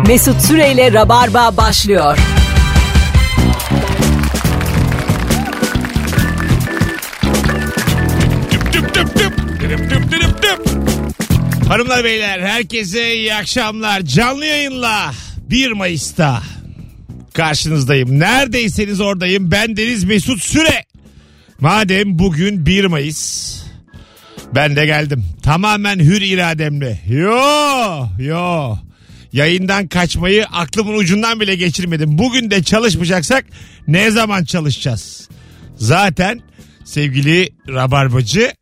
Mesut 0.00 0.40
Süreyle 0.40 0.92
Rabarba 0.92 1.56
başlıyor. 1.56 2.18
Hanımlar 11.68 12.04
beyler 12.04 12.40
herkese 12.40 13.14
iyi 13.14 13.34
akşamlar. 13.34 14.00
Canlı 14.00 14.46
yayınla 14.46 15.12
1 15.50 15.72
Mayıs'ta 15.72 16.42
karşınızdayım. 17.34 18.20
Neredeyseniz 18.20 19.00
oradayım. 19.00 19.50
Ben 19.50 19.76
Deniz 19.76 20.04
Mesut 20.04 20.42
Süre. 20.42 20.84
Madem 21.60 22.18
bugün 22.18 22.66
1 22.66 22.84
Mayıs 22.84 23.56
ben 24.54 24.76
de 24.76 24.86
geldim. 24.86 25.24
Tamamen 25.42 25.98
hür 25.98 26.20
irademle. 26.20 27.00
Yo 27.08 28.08
yo. 28.18 28.76
Yayından 29.32 29.88
kaçmayı 29.88 30.46
aklımın 30.46 30.98
ucundan 30.98 31.40
bile 31.40 31.54
geçirmedim. 31.54 32.18
Bugün 32.18 32.50
de 32.50 32.62
çalışmayacaksak 32.62 33.44
ne 33.88 34.10
zaman 34.10 34.44
çalışacağız? 34.44 35.28
Zaten 35.76 36.40
sevgili 36.84 37.52
Rabarbacı 37.68 38.52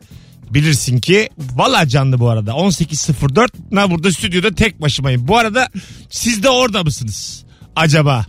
bilirsin 0.50 1.00
ki 1.00 1.28
valla 1.38 1.88
canlı 1.88 2.20
bu 2.20 2.28
arada 2.28 2.50
18.04 2.50 3.48
na 3.70 3.90
burada 3.90 4.12
stüdyoda 4.12 4.54
tek 4.54 4.80
başımayım. 4.80 5.28
Bu 5.28 5.38
arada 5.38 5.68
siz 6.10 6.42
de 6.42 6.48
orada 6.48 6.84
mısınız 6.84 7.44
acaba? 7.76 8.26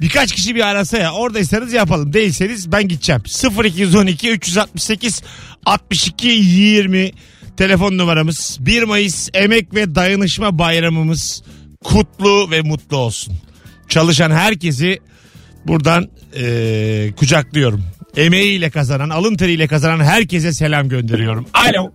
Birkaç 0.00 0.32
kişi 0.32 0.54
bir 0.54 0.60
arasa 0.60 0.98
ya 0.98 1.12
oradaysanız 1.12 1.72
yapalım 1.72 2.12
değilseniz 2.12 2.72
ben 2.72 2.88
gideceğim 2.88 3.22
0212 3.64 4.30
368 4.30 5.22
62 5.66 6.28
20 6.28 7.12
telefon 7.56 7.98
numaramız 7.98 8.58
1 8.60 8.82
Mayıs 8.82 9.28
Emek 9.34 9.74
ve 9.74 9.94
Dayanışma 9.94 10.58
Bayramımız 10.58 11.42
kutlu 11.84 12.50
ve 12.50 12.60
mutlu 12.62 12.96
olsun. 12.96 13.34
Çalışan 13.88 14.30
herkesi 14.30 14.98
buradan 15.66 16.08
eee, 16.36 17.12
kucaklıyorum. 17.16 17.84
Emeğiyle 18.16 18.70
kazanan, 18.70 19.10
alın 19.10 19.36
teriyle 19.36 19.66
kazanan 19.66 20.04
herkese 20.04 20.52
selam 20.52 20.88
gönderiyorum. 20.88 21.46
Alo. 21.54 21.92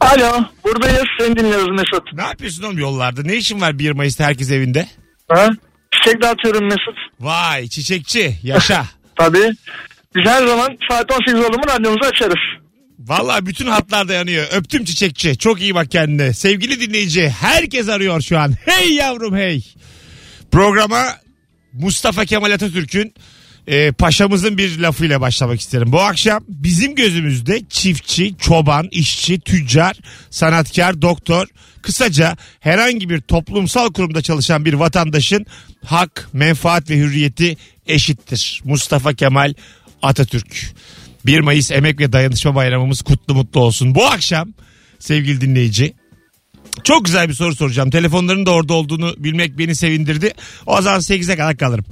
Alo 0.00 0.44
buradayız 0.64 1.04
seni 1.20 1.36
dinliyoruz 1.36 1.68
Mesut. 1.70 2.12
Ne 2.12 2.22
yapıyorsun 2.22 2.62
oğlum 2.62 2.78
yollarda? 2.78 3.22
Ne 3.22 3.36
işin 3.36 3.60
var 3.60 3.78
1 3.78 3.90
Mayıs'ta 3.90 4.24
herkes 4.24 4.50
evinde? 4.50 4.86
Ha? 5.28 5.48
Çiçek 5.90 6.22
dağıtıyorum 6.22 6.64
Mesut. 6.64 6.96
Vay 7.20 7.68
çiçekçi 7.68 8.34
yaşa. 8.42 8.84
Tabii. 9.16 9.50
Biz 10.16 10.30
her 10.30 10.46
zaman 10.46 10.68
saat 10.90 11.12
18 11.12 11.34
oldu 11.34 11.56
mu 11.56 11.64
radyomuzu 11.68 12.04
açarız. 12.14 12.61
Vallahi 13.06 13.46
bütün 13.46 13.66
hatlar 13.66 14.08
yanıyor. 14.08 14.46
Öptüm 14.52 14.84
çiçekçi. 14.84 15.38
Çok 15.38 15.60
iyi 15.60 15.74
bak 15.74 15.90
kendine. 15.90 16.32
Sevgili 16.32 16.80
dinleyici 16.80 17.28
herkes 17.28 17.88
arıyor 17.88 18.20
şu 18.20 18.38
an. 18.38 18.54
Hey 18.64 18.92
yavrum 18.92 19.36
hey. 19.36 19.64
Programa 20.52 21.16
Mustafa 21.72 22.24
Kemal 22.24 22.50
Atatürk'ün 22.50 23.14
e, 23.66 23.92
paşamızın 23.92 24.58
bir 24.58 24.78
lafıyla 24.78 25.20
başlamak 25.20 25.60
isterim. 25.60 25.92
Bu 25.92 26.00
akşam 26.00 26.44
bizim 26.48 26.94
gözümüzde 26.94 27.62
çiftçi, 27.68 28.34
çoban, 28.38 28.88
işçi, 28.90 29.40
tüccar, 29.40 29.96
sanatkar, 30.30 31.02
doktor, 31.02 31.46
kısaca 31.82 32.36
herhangi 32.60 33.08
bir 33.08 33.20
toplumsal 33.20 33.92
kurumda 33.92 34.22
çalışan 34.22 34.64
bir 34.64 34.74
vatandaşın 34.74 35.46
hak, 35.84 36.28
menfaat 36.32 36.90
ve 36.90 36.96
hürriyeti 36.96 37.56
eşittir. 37.86 38.60
Mustafa 38.64 39.12
Kemal 39.12 39.54
Atatürk. 40.02 40.74
1 41.26 41.40
Mayıs 41.40 41.70
Emek 41.70 42.00
ve 42.00 42.12
Dayanışma 42.12 42.54
Bayramımız 42.54 43.02
kutlu 43.02 43.34
mutlu 43.34 43.60
olsun. 43.60 43.94
Bu 43.94 44.04
akşam 44.04 44.48
sevgili 44.98 45.40
dinleyici 45.40 45.94
çok 46.84 47.04
güzel 47.04 47.28
bir 47.28 47.34
soru 47.34 47.54
soracağım. 47.54 47.90
Telefonların 47.90 48.46
da 48.46 48.50
orada 48.50 48.72
olduğunu 48.72 49.14
bilmek 49.18 49.58
beni 49.58 49.76
sevindirdi. 49.76 50.34
O 50.66 50.82
zaman 50.82 51.00
8'e 51.00 51.36
kadar 51.36 51.56
kalırım. 51.56 51.84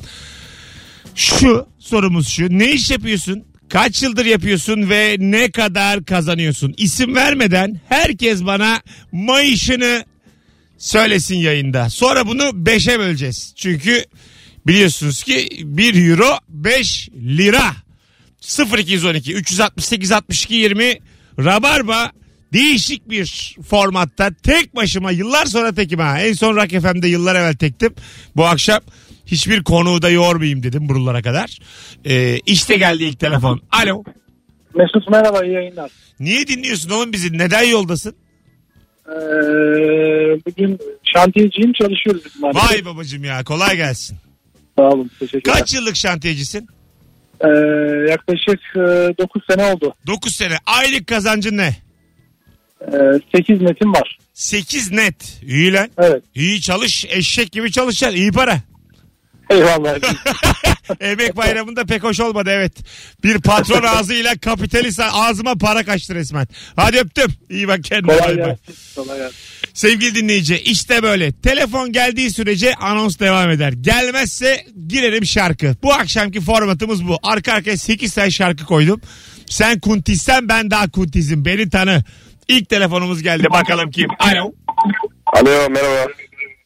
Şu 1.15 1.67
sorumuz 1.79 2.29
şu. 2.29 2.59
Ne 2.59 2.73
iş 2.73 2.91
yapıyorsun? 2.91 3.45
Kaç 3.69 4.03
yıldır 4.03 4.27
yapıyorsun 4.27 4.91
ve 4.91 5.17
ne 5.19 5.51
kadar 5.51 6.05
kazanıyorsun? 6.05 6.75
İsim 6.77 7.15
vermeden 7.15 7.81
herkes 7.89 8.45
bana 8.45 8.81
maaşını 9.13 10.05
söylesin 10.79 11.37
yayında. 11.37 11.91
Sonra 11.91 12.27
bunu 12.27 12.43
5'e 12.43 12.99
böleceğiz. 12.99 13.53
Çünkü 13.57 14.05
biliyorsunuz 14.67 15.23
ki 15.23 15.49
1 15.65 16.11
euro 16.11 16.39
5 16.49 17.09
lira. 17.15 17.77
0212 18.41 19.35
368 19.35 20.13
62 20.13 20.55
20 20.55 20.99
Rabarba 21.39 22.11
değişik 22.53 23.11
bir 23.11 23.57
formatta 23.69 24.31
tek 24.43 24.77
başıma 24.77 25.11
yıllar 25.11 25.47
sonra 25.47 25.75
tekim 25.75 25.99
ha. 25.99 26.21
En 26.21 26.33
son 26.33 26.57
Rock 26.57 26.71
FM'de 26.71 27.09
yıllar 27.09 27.35
evvel 27.35 27.55
tektim. 27.55 27.95
Bu 28.37 28.47
akşam 28.47 28.81
hiçbir 29.27 29.63
konuğu 29.63 30.03
da 30.03 30.11
yormayayım 30.11 30.63
dedim 30.63 30.89
buralara 30.89 31.23
kadar. 31.23 31.59
Ee, 32.05 32.39
işte 32.47 32.77
geldi 32.77 33.05
ilk 33.05 33.21
telefon. 33.21 33.61
Alo. 33.73 34.05
Mesut 34.75 35.11
merhaba 35.11 35.45
iyi 35.45 35.53
yayınlar. 35.53 35.91
Niye 36.21 36.47
dinliyorsun 36.47 36.91
oğlum 36.91 37.13
bizi? 37.13 37.39
Neden 37.39 37.63
yoldasın? 37.63 38.15
Ee, 39.09 39.13
bugün 40.47 40.79
şantiyeciyim 41.15 41.73
çalışıyoruz. 41.73 42.23
Vay 42.43 42.85
babacım 42.85 43.25
ya 43.25 43.45
kolay 43.45 43.77
gelsin. 43.77 44.17
Sağ 44.79 44.83
olun 44.89 45.11
teşekkürler. 45.19 45.59
Kaç 45.59 45.75
yıllık 45.75 45.97
şantiyecisin? 45.97 46.69
Ee, 47.45 47.49
yaklaşık 48.11 48.61
9 48.75 49.43
sene 49.51 49.65
oldu. 49.65 49.95
9 50.07 50.37
sene. 50.37 50.55
Aylık 50.67 51.07
kazancın 51.07 51.57
ne? 51.57 51.77
Ee, 52.93 52.99
8 53.37 53.61
netim 53.61 53.93
var. 53.93 54.19
8 54.35 54.91
net. 54.93 55.39
İyi 55.43 55.73
lan. 55.73 55.89
Evet. 55.99 56.23
İyi 56.35 56.61
çalış. 56.61 57.05
Eşek 57.09 57.53
gibi 57.53 57.73
çalışacaksın. 57.73 58.19
İyi 58.19 58.33
para. 58.33 58.57
Eyvallah. 59.51 59.99
Emek 61.01 61.37
bayramında 61.37 61.85
pek 61.85 62.05
hoş 62.05 62.21
olmadı 62.21 62.51
evet. 62.53 62.73
Bir 63.25 63.41
patron 63.41 63.83
ağzıyla 63.97 64.39
kapitalist 64.39 65.01
ağzıma 65.01 65.55
para 65.55 65.85
kaçtı 65.85 66.15
resmen. 66.15 66.49
Hadi 66.77 66.99
öptüm. 66.99 67.35
İyi 67.51 67.69
bak 67.69 67.85
kendine. 67.85 68.17
Kolay 68.17 68.37
gelsin. 68.37 68.75
Kolay 68.97 69.19
gelsin. 69.19 69.37
Sevgili 69.75 70.15
dinleyici 70.15 70.59
işte 70.59 71.03
böyle. 71.03 71.33
Telefon 71.33 71.93
geldiği 71.93 72.31
sürece 72.31 72.75
anons 72.75 73.19
devam 73.19 73.51
eder. 73.51 73.73
Gelmezse 73.73 74.67
girerim 74.87 75.27
şarkı. 75.27 75.77
Bu 75.83 75.93
akşamki 75.93 76.41
formatımız 76.41 77.09
bu. 77.09 77.19
Arka 77.23 77.53
arkaya 77.53 77.77
8 77.77 78.15
tane 78.15 78.31
şarkı 78.31 78.65
koydum. 78.65 79.01
Sen 79.47 79.81
kuntizsen 79.81 80.49
ben 80.49 80.71
daha 80.71 80.91
kuntizim. 80.91 81.45
Beni 81.45 81.71
tanı. 81.71 82.05
İlk 82.49 82.69
telefonumuz 82.69 83.23
geldi. 83.23 83.47
Bakalım 83.51 83.91
kim? 83.91 84.09
Alo. 84.19 84.53
Alo 85.27 85.71
merhaba. 85.71 86.13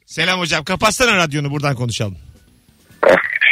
Selam 0.07 0.41
hocam. 0.41 0.65
Kapatsana 0.65 1.17
radyonu 1.17 1.51
buradan 1.51 1.75
konuşalım. 1.75 2.17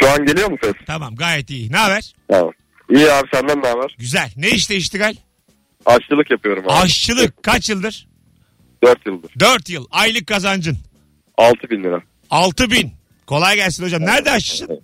Şu 0.03 0.09
an 0.09 0.25
geliyor 0.25 0.51
mu 0.51 0.57
ses? 0.63 0.73
Tamam 0.87 1.15
gayet 1.15 1.49
iyi. 1.49 1.71
Ne 1.71 1.77
haber? 1.77 2.13
Tamam. 2.27 2.51
İyi 2.89 3.11
abi 3.11 3.27
senden 3.33 3.61
ne 3.63 3.67
haber? 3.67 3.95
Güzel. 3.99 4.31
Ne 4.37 4.49
işte 4.49 4.75
iştigal? 4.75 5.15
Aşçılık 5.85 6.31
yapıyorum 6.31 6.63
abi. 6.63 6.71
Aşçılık. 6.71 7.43
Kaç 7.43 7.69
yıldır? 7.69 8.07
4 8.83 9.05
yıldır. 9.05 9.31
4 9.39 9.69
yıl. 9.69 9.85
Aylık 9.91 10.27
kazancın. 10.27 10.77
6 11.37 11.69
bin 11.69 11.83
lira. 11.83 12.01
6 12.29 12.71
bin. 12.71 12.91
Kolay 13.27 13.55
gelsin 13.55 13.83
hocam. 13.83 14.01
Nerede 14.01 14.31
aşçısın? 14.31 14.81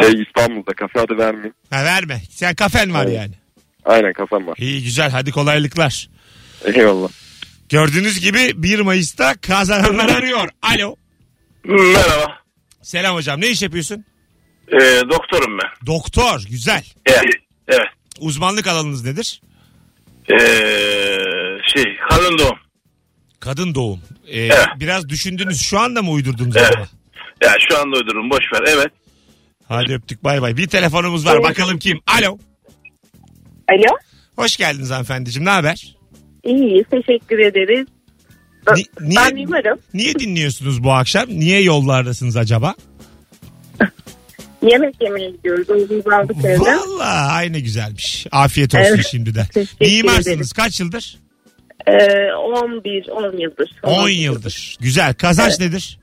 Şey 0.00 0.22
İstanbul'da 0.22 0.72
kafe 0.72 1.00
adı 1.00 1.18
vermeyeyim. 1.18 1.54
Ha 1.70 1.84
verme. 1.84 2.20
Sen 2.30 2.54
kafen 2.54 2.94
var 2.94 3.06
yani. 3.06 3.34
Aynen 3.84 4.12
kafam 4.12 4.46
var. 4.46 4.54
İyi 4.58 4.82
güzel. 4.84 5.10
Hadi 5.10 5.30
kolaylıklar. 5.30 6.08
Eyvallah. 6.64 7.08
Gördüğünüz 7.68 8.20
gibi 8.20 8.62
1 8.62 8.80
Mayıs'ta 8.80 9.34
kazananlar 9.34 10.08
arıyor. 10.08 10.48
Alo. 10.62 10.96
Merhaba. 11.64 12.37
Selam 12.88 13.14
hocam. 13.14 13.40
Ne 13.40 13.48
iş 13.48 13.62
yapıyorsun? 13.62 14.04
Ee, 14.72 14.78
doktorum 15.10 15.58
ben. 15.62 15.86
Doktor. 15.86 16.40
Güzel. 16.50 16.84
Evet. 17.06 17.24
Evet. 17.68 17.86
Uzmanlık 18.20 18.66
alanınız 18.66 19.04
nedir? 19.04 19.40
Ee, 20.30 20.36
şey 21.74 21.84
kadın 22.10 22.38
doğum. 22.38 22.56
Kadın 23.40 23.74
doğum. 23.74 24.00
Ee, 24.26 24.40
Evet. 24.40 24.66
Biraz 24.80 25.08
düşündünüz. 25.08 25.60
Şu 25.60 25.78
anda 25.78 26.02
mı 26.02 26.10
uydurdunuz 26.10 26.56
Evet. 26.56 26.68
acaba? 26.70 26.88
Ya 27.42 27.54
şu 27.70 27.78
anda 27.78 27.96
uydururum 27.96 28.30
boş 28.30 28.44
ver. 28.54 28.62
Evet. 28.68 28.92
Hadi 29.68 29.94
öptük 29.94 30.24
bay 30.24 30.42
bay. 30.42 30.56
Bir 30.56 30.68
telefonumuz 30.68 31.26
var. 31.26 31.42
Bakalım 31.42 31.78
kim? 31.78 32.00
Alo. 32.06 32.38
Alo. 33.70 33.96
Hoş 34.36 34.56
geldiniz 34.56 34.90
hanımefendiciğim. 34.90 35.44
Ne 35.46 35.50
haber? 35.50 35.96
İyi 36.44 36.84
teşekkür 36.90 37.38
ederiz. 37.38 37.86
Ni- 38.76 38.84
niye, 39.08 39.16
Ben 39.20 39.34
mimarım. 39.34 39.78
niye 39.94 40.14
dinliyorsunuz 40.14 40.84
bu 40.84 40.92
akşam? 40.92 41.24
Niye 41.28 41.62
yollardasınız 41.62 42.36
acaba? 42.36 42.74
Yemek 44.62 45.02
yemeye 45.02 45.30
gidiyoruz. 45.30 45.70
Oğlumuzu 45.70 46.10
aldık 46.10 46.44
evden. 46.44 46.78
Valla 46.78 47.32
aynı 47.32 47.58
güzelmiş. 47.58 48.26
Afiyet 48.32 48.74
olsun 48.74 48.86
Evet. 48.86 49.06
şimdiden. 49.10 49.46
Mimarsınız 49.80 50.52
kaç 50.52 50.80
yıldır? 50.80 51.18
Ee, 51.86 52.32
11, 52.32 53.08
10 53.08 53.36
yıldır. 53.38 53.70
10 53.82 54.08
yıldır. 54.08 54.76
Güzel. 54.80 55.14
Kazanç 55.14 55.60
nedir? 55.60 55.98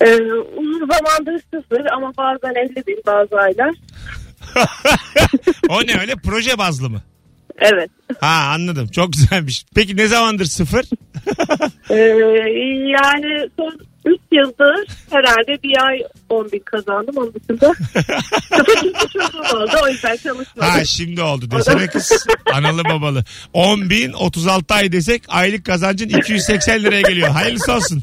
Ee, 0.00 0.16
uzun 0.56 0.88
zamandır 0.92 1.42
sıfır 1.54 1.86
ama 1.86 2.12
bazen 2.18 2.54
50 2.54 2.86
bin 2.86 3.02
bazı 3.06 3.36
aylar. 3.36 3.74
o 5.68 5.86
ne 5.86 6.00
öyle? 6.00 6.14
Proje 6.24 6.58
bazlı 6.58 6.90
mı? 6.90 7.02
Evet. 7.58 7.90
Ha 8.20 8.50
anladım. 8.54 8.88
Çok 8.88 9.12
güzelmiş. 9.12 9.64
Peki 9.74 9.96
ne 9.96 10.06
zamandır 10.08 10.44
sıfır? 10.44 10.84
Ee, 11.90 11.94
yani 12.88 13.48
son 13.58 13.80
3 14.04 14.20
yıldır 14.32 14.86
herhalde 15.10 15.62
bir 15.62 15.86
ay 15.86 15.98
10 16.28 16.52
bin 16.52 16.58
kazandım. 16.64 17.16
Onun 17.16 17.34
dışında 17.34 17.72
sıfır 18.56 18.74
çocuk 18.74 19.00
çocuğum 19.00 19.38
oldu. 19.56 19.72
O 19.84 19.88
yüzden 19.88 20.16
çalışmadım. 20.16 20.70
Ha 20.70 20.84
şimdi 20.84 21.22
oldu 21.22 21.50
desene 21.50 21.86
kız. 21.86 22.26
Analı 22.52 22.84
babalı. 22.84 23.24
10 23.52 23.90
bin 23.90 24.12
36 24.12 24.74
ay 24.74 24.92
desek 24.92 25.22
aylık 25.28 25.64
kazancın 25.66 26.08
280 26.08 26.82
liraya 26.82 27.02
geliyor. 27.02 27.28
Hayırlısı 27.28 27.72
olsun. 27.72 28.00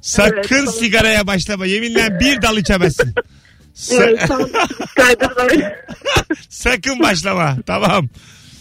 Sakın 0.00 0.56
Evet, 0.66 0.74
sigaraya 0.74 1.26
başlama. 1.26 1.66
Yeminle 1.66 2.20
bir 2.20 2.42
dal 2.42 2.56
içemezsin. 2.56 3.14
Sa- 3.74 4.18
Evet. 4.98 5.74
Sakın 6.48 7.00
başlama. 7.00 7.56
Tamam. 7.66 8.08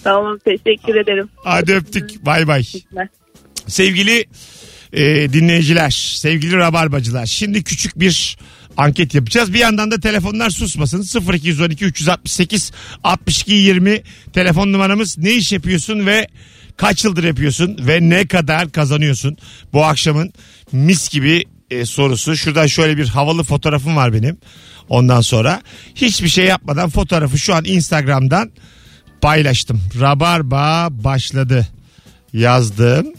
Tamam 0.04 0.38
teşekkür 0.46 0.96
ederim. 0.96 1.30
Hadi 1.36 1.74
öptük. 1.74 2.25
Bay 2.25 2.48
bay. 2.48 2.63
Sevgili 3.68 4.25
e, 4.94 5.34
dinleyiciler, 5.34 5.90
sevgili 6.16 6.57
rabarbacılar. 6.57 7.25
Şimdi 7.25 7.63
küçük 7.63 8.00
bir 8.00 8.38
anket 8.78 9.16
yapacağız. 9.16 9.54
Bir 9.54 9.60
yandan 9.60 9.92
da 9.92 10.00
telefonlar 10.00 10.50
susmasın. 10.50 11.22
0212 11.34 11.86
368 11.86 12.72
62 13.04 13.54
20 13.54 14.01
telefon 14.34 14.74
numaramız. 14.74 15.18
Ne 15.18 15.31
iş 15.31 15.51
yapıyorsun 15.51 16.06
ve 16.06 16.28
kaç 16.78 17.06
yıldır 17.06 17.24
yapıyorsun 17.24 17.78
ve 17.88 18.00
ne 18.02 18.28
kadar 18.28 18.72
kazanıyorsun? 18.72 19.38
Bu 19.74 19.86
akşamın 19.86 20.34
mis 20.72 21.10
gibi 21.10 21.45
e, 21.72 21.86
sorusu. 21.86 22.36
Şuradan 22.36 22.68
şöyle 22.68 22.98
bir 22.98 23.07
havalı 23.07 23.44
fotoğrafım 23.44 23.95
var 23.95 24.13
benim. 24.13 24.38
Ondan 24.90 25.22
sonra 25.22 25.62
hiçbir 25.95 26.28
şey 26.28 26.45
yapmadan 26.45 26.90
fotoğrafı 26.90 27.38
şu 27.38 27.56
an 27.56 27.66
Instagram'dan 27.66 28.52
paylaştım. 29.21 29.81
Rabarba 30.00 30.88
başladı 30.92 31.68
yazdım. 32.33 33.13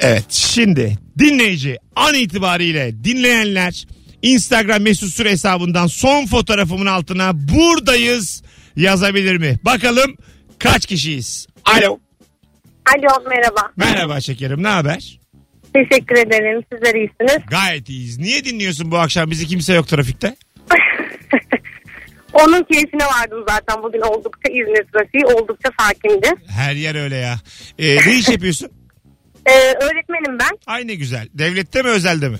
Evet 0.00 0.24
şimdi 0.28 0.98
dinleyici 1.18 1.76
an 1.96 2.14
itibariyle 2.14 3.04
dinleyenler 3.04 3.86
Instagram 4.22 4.82
mesut 4.82 5.14
süre 5.14 5.30
hesabından 5.30 5.86
son 5.86 6.26
fotoğrafımın 6.26 6.86
altına 6.86 7.32
buradayız 7.34 8.42
yazabilir 8.76 9.36
mi? 9.36 9.58
Bakalım 9.64 10.14
kaç 10.58 10.86
kişiyiz? 10.86 11.46
Alo. 11.64 11.98
Alo 12.96 13.28
merhaba. 13.30 13.72
Merhaba 13.76 14.20
şekerim 14.20 14.62
ne 14.62 14.68
haber? 14.68 15.18
Teşekkür 15.74 16.16
ederim. 16.16 16.62
Sizler 16.72 16.94
iyisiniz. 16.94 17.46
Gayet 17.50 17.88
iyiyiz. 17.88 18.18
Niye 18.18 18.44
dinliyorsun 18.44 18.90
bu 18.90 18.98
akşam 18.98 19.30
bizi 19.30 19.46
kimse 19.46 19.74
yok 19.74 19.88
trafikte? 19.88 20.36
Onun 22.32 22.62
keyfine 22.64 23.04
vardım 23.06 23.44
zaten. 23.48 23.82
Bugün 23.82 24.00
oldukça 24.00 24.48
İzmir 24.52 24.84
trafiği 24.92 25.24
oldukça 25.26 25.70
sakindi. 25.80 26.28
Her 26.56 26.74
yer 26.74 26.94
öyle 27.04 27.16
ya. 27.16 27.36
Ee, 27.78 27.96
ne 28.06 28.14
iş 28.18 28.28
yapıyorsun? 28.28 28.68
Ee, 29.46 29.72
öğretmenim 29.84 30.38
ben. 30.38 30.58
Ay 30.66 30.86
ne 30.86 30.94
güzel. 30.94 31.28
Devlette 31.34 31.82
mi 31.82 31.88
özelde 31.88 32.28
mi? 32.28 32.38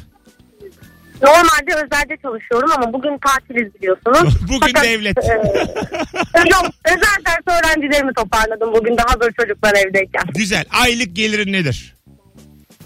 Normalde 1.22 1.74
özelde 1.74 2.16
çalışıyorum 2.22 2.70
ama 2.76 2.92
bugün 2.92 3.18
tatiliz 3.18 3.74
biliyorsunuz. 3.74 4.36
Bugün 4.48 4.74
devlet. 4.74 5.18
e, 5.18 5.28
yok, 6.50 6.66
özel 6.84 7.24
ders 7.26 7.58
öğrencilerimi 7.58 8.14
toparladım 8.14 8.72
bugün 8.74 8.96
daha 8.96 9.20
böyle 9.20 9.32
çocuklar 9.40 9.74
evdeyken. 9.74 10.22
Güzel. 10.34 10.64
Aylık 10.82 11.16
gelirin 11.16 11.52
nedir? 11.52 11.94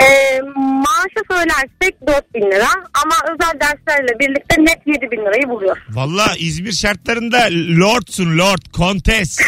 E, 0.03 0.41
maaşı 0.57 1.21
söylersek 1.31 2.07
4 2.07 2.35
bin 2.35 2.41
lira 2.43 2.69
ama 3.05 3.15
özel 3.35 3.61
derslerle 3.61 4.19
birlikte 4.21 4.57
net 4.65 4.79
7 4.87 5.11
bin 5.11 5.17
lirayı 5.21 5.49
buluyor. 5.49 5.77
Valla 5.91 6.27
İzmir 6.39 6.73
şartlarında 6.73 7.39
lordsun 7.81 8.39
lord, 8.39 8.63
kontes. 8.73 9.39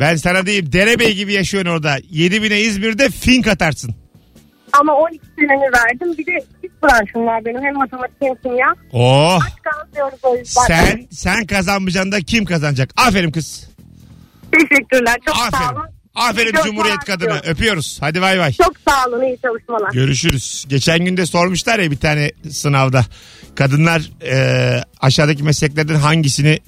Ben 0.00 0.16
sana 0.16 0.46
diyeyim 0.46 0.72
derebey 0.72 1.14
gibi 1.14 1.32
yaşıyorsun 1.32 1.70
orada. 1.70 1.96
7 2.10 2.42
bine 2.42 2.60
İzmir'de 2.60 3.08
fink 3.10 3.46
atarsın. 3.48 3.94
Ama 4.72 4.92
12 4.94 5.20
senemi 5.38 5.72
verdim. 5.72 6.14
Bir 6.18 6.26
de 6.26 6.38
çift 6.62 6.82
branşım 6.82 7.26
var 7.26 7.44
benim. 7.44 7.64
Hem 7.64 7.74
matematik 7.74 8.16
hem 8.22 8.34
kimya. 8.34 8.74
Oh 8.92 9.40
Kalmıyoruz 9.64 10.18
o 10.22 10.36
yüzden. 10.36 10.62
sen 10.66 11.06
sen 11.10 11.46
kazanmayacaksın 11.46 12.12
da 12.12 12.20
kim 12.20 12.44
kazanacak? 12.44 12.90
Aferin 12.96 13.30
kız. 13.30 13.68
Teşekkürler. 14.52 15.16
Çok 15.26 15.36
sağ 15.36 15.44
Aferin. 15.44 15.74
olun. 15.80 15.86
Aferin 16.16 16.52
Çok 16.52 16.64
Cumhuriyet 16.64 16.98
kadını. 16.98 17.30
olun. 17.30 17.40
Öpüyoruz. 17.44 17.96
Hadi 18.00 18.20
bay 18.22 18.38
bay. 18.38 18.52
Çok 18.52 18.72
sağ 18.88 19.06
olun. 19.08 19.22
İyi 19.24 19.38
çalışmalar. 19.42 19.92
Görüşürüz. 19.92 20.64
Geçen 20.68 21.04
gün 21.04 21.16
de 21.16 21.26
sormuşlar 21.26 21.78
ya 21.78 21.90
bir 21.90 21.96
tane 21.96 22.30
sınavda. 22.50 23.04
Kadınlar 23.54 24.10
e, 24.22 24.84
aşağıdaki 25.00 25.42
mesleklerden 25.42 25.94
hangisini 25.94 26.58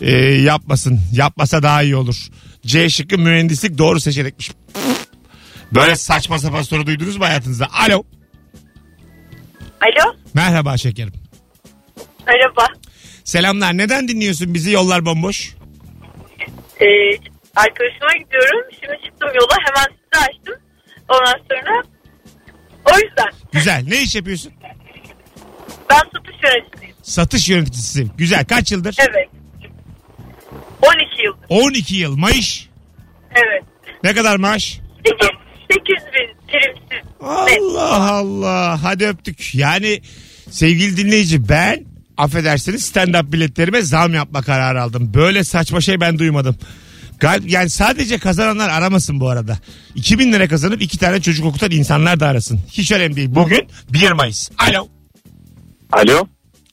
e, 0.00 0.12
yapmasın? 0.22 1.00
Yapmasa 1.12 1.62
daha 1.62 1.82
iyi 1.82 1.96
olur. 1.96 2.16
C 2.66 2.90
şıkkı 2.90 3.18
mühendislik 3.18 3.78
doğru 3.78 4.00
seçenekmiş. 4.00 4.50
Böyle 5.74 5.96
saçma 5.96 6.38
sapan 6.38 6.62
soru 6.62 6.86
duydunuz 6.86 7.16
mu 7.16 7.24
hayatınızda? 7.24 7.68
Alo. 7.72 8.02
Alo. 9.80 10.14
Merhaba 10.34 10.76
şekerim. 10.76 11.12
Merhaba. 12.26 12.66
Selamlar. 13.24 13.76
Neden 13.78 14.08
dinliyorsun 14.08 14.54
bizi? 14.54 14.70
Yollar 14.70 15.04
bomboş. 15.04 15.54
Ee, 16.80 16.86
arkadaşıma 17.56 18.12
gidiyorum. 18.24 18.62
Şimdi 18.80 18.96
çıktım 19.04 19.28
yola 19.34 19.56
hemen 19.66 19.96
sizi 19.96 20.24
açtım. 20.24 20.54
Ondan 21.08 21.40
sonra 21.50 21.82
o 22.84 22.98
yüzden 22.98 23.30
Güzel. 23.52 23.84
Ne 23.88 24.02
iş 24.02 24.14
yapıyorsun? 24.14 24.52
ben 25.90 26.00
satış 26.14 26.34
yöneticisiyim. 26.44 26.94
Satış 27.02 27.48
yöneticisi. 27.48 28.06
Güzel. 28.18 28.44
Kaç 28.44 28.72
yıldır? 28.72 28.96
Evet. 28.98 29.28
12 30.82 31.22
yıl. 31.22 31.34
12 31.48 31.96
yıl. 31.96 32.16
Maaş. 32.16 32.68
Evet. 33.30 33.62
Ne 34.04 34.14
kadar 34.14 34.36
maaş? 34.36 34.80
8, 35.06 35.28
8 35.70 35.86
bin 36.14 36.36
primsiz. 36.48 37.06
Allah 37.20 38.10
Allah. 38.12 38.78
Hadi 38.82 39.06
öptük. 39.06 39.54
Yani 39.54 40.02
sevgili 40.50 40.96
dinleyici 40.96 41.48
ben 41.48 41.84
affedersiniz 42.16 42.90
stand-up 42.96 43.32
biletlerime 43.32 43.82
zam 43.82 44.14
yapma 44.14 44.42
kararı 44.42 44.82
aldım. 44.82 45.14
Böyle 45.14 45.44
saçma 45.44 45.80
şey 45.80 46.00
ben 46.00 46.18
duymadım. 46.18 46.56
Gal 47.20 47.42
yani 47.46 47.70
sadece 47.70 48.18
kazananlar 48.18 48.68
aramasın 48.68 49.20
bu 49.20 49.28
arada. 49.28 49.58
2000 49.94 50.32
lira 50.32 50.48
kazanıp 50.48 50.82
iki 50.82 50.98
tane 50.98 51.20
çocuk 51.20 51.46
okutan 51.46 51.70
insanlar 51.70 52.20
da 52.20 52.26
arasın. 52.26 52.60
Hiç 52.70 52.92
önemli 52.92 53.16
değil. 53.16 53.28
Bugün 53.30 53.68
1 53.90 54.12
Mayıs. 54.12 54.50
Alo. 54.58 54.88
Alo. 55.92 56.26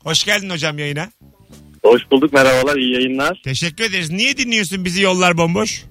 Hoş 0.04 0.24
geldin 0.24 0.50
hocam 0.50 0.80
yayına. 0.80 1.10
Hoş 1.84 2.02
bulduk 2.12 2.34
merhabalar 2.34 2.76
iyi 2.78 2.94
yayınlar. 2.94 3.42
Teşekkür 3.44 3.84
ederiz. 3.84 4.10
Niye 4.10 4.38
dinliyorsun 4.38 4.86
bizi 4.86 5.02
yollar 5.02 5.38
bomboş? 5.38 5.84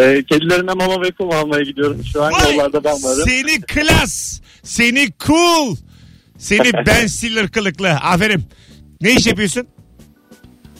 Ee, 0.00 0.24
kedilerine 0.28 0.72
mama 0.72 1.02
ve 1.02 1.10
kum 1.10 1.30
almaya 1.30 1.62
gidiyorum. 1.62 2.04
Şu 2.12 2.22
an 2.22 2.32
Vay, 2.32 2.52
yollarda 2.52 2.84
ben 2.84 2.92
varım. 3.02 3.24
Seni 3.28 3.60
klas. 3.60 4.40
Seni 4.62 5.08
cool. 5.26 5.76
Seni 6.38 6.72
Ben 6.86 7.06
Stiller 7.06 7.48
kılıklı. 7.48 7.88
Aferin. 7.90 8.44
Ne 9.00 9.12
iş 9.12 9.26
yapıyorsun? 9.26 9.66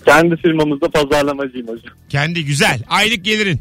Kendi 0.04 0.36
firmamızda 0.36 0.88
pazarlamacıyım 0.90 1.68
hocam. 1.68 1.94
Kendi 2.08 2.44
güzel. 2.44 2.82
Aylık 2.88 3.24
gelirin. 3.24 3.60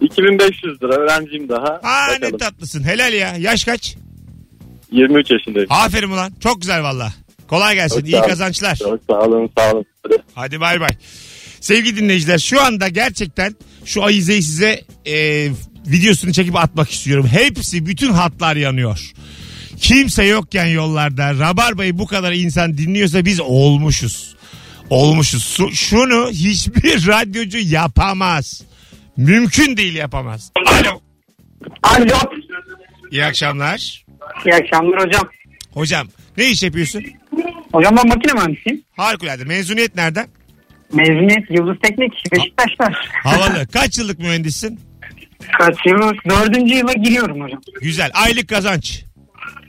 2500 0.00 0.82
lira 0.82 0.94
öğrenciyim 0.94 1.48
daha. 1.48 1.80
Ha 1.82 2.06
ne 2.12 2.20
Bakalım. 2.22 2.38
tatlısın. 2.38 2.84
Helal 2.84 3.12
ya. 3.12 3.36
Yaş 3.36 3.64
kaç? 3.64 3.96
23 4.92 5.30
yaşındayım. 5.30 5.66
Aferin 5.72 6.10
ulan. 6.10 6.32
Çok 6.40 6.60
güzel 6.60 6.82
valla. 6.82 7.12
Kolay 7.48 7.74
gelsin. 7.74 7.98
Çok 8.00 8.08
İyi 8.08 8.16
ol. 8.16 8.22
kazançlar. 8.28 8.76
Çok 8.76 9.00
sağ 9.10 9.18
olun 9.20 9.50
sağ 9.58 9.72
olun. 9.72 9.84
Hadi 10.34 10.60
bay 10.60 10.80
bay. 10.80 10.90
Sevgili 11.60 11.96
dinleyiciler 11.96 12.38
şu 12.38 12.60
anda 12.62 12.88
gerçekten 12.88 13.56
şu 13.84 14.04
ayizeyi 14.04 14.42
size 14.42 14.80
e, 15.06 15.48
videosunu 15.86 16.32
çekip 16.32 16.56
atmak 16.56 16.90
istiyorum. 16.90 17.26
Hepsi 17.26 17.86
bütün 17.86 18.12
hatlar 18.12 18.56
yanıyor. 18.56 19.10
Kimse 19.80 20.24
yokken 20.24 20.66
yollarda 20.66 21.34
Rabarba'yı 21.34 21.98
bu 21.98 22.06
kadar 22.06 22.32
insan 22.32 22.78
dinliyorsa 22.78 23.24
biz 23.24 23.40
olmuşuz. 23.40 24.33
Olmuşuz. 24.90 25.58
Şunu 25.72 26.30
hiçbir 26.30 27.06
radyocu 27.06 27.58
yapamaz. 27.58 28.62
Mümkün 29.16 29.76
değil 29.76 29.94
yapamaz. 29.94 30.52
Alo. 30.66 31.00
Alo. 31.82 32.18
İyi 33.10 33.24
akşamlar. 33.24 34.04
İyi 34.46 34.54
akşamlar 34.54 35.06
hocam. 35.06 35.28
Hocam 35.72 36.08
ne 36.36 36.50
iş 36.50 36.62
yapıyorsun? 36.62 37.04
Hocam 37.72 37.96
ben 37.96 38.08
makine 38.08 38.32
mühendisiyim. 38.32 38.82
Harikulade. 38.96 39.44
Mezuniyet 39.44 39.96
nereden? 39.96 40.26
Mezuniyet 40.92 41.50
Yıldız 41.50 41.76
Teknik 41.82 42.12
Beşiktaş'ta. 42.32 42.92
Havalı. 43.22 43.66
Kaç 43.72 43.98
yıllık 43.98 44.18
mühendissin? 44.18 44.80
Kaç 45.58 45.76
yıllık? 45.86 46.24
Dördüncü 46.28 46.74
yıla 46.74 46.92
giriyorum 46.92 47.40
hocam. 47.40 47.60
Güzel. 47.82 48.10
Aylık 48.14 48.48
kazanç. 48.48 49.04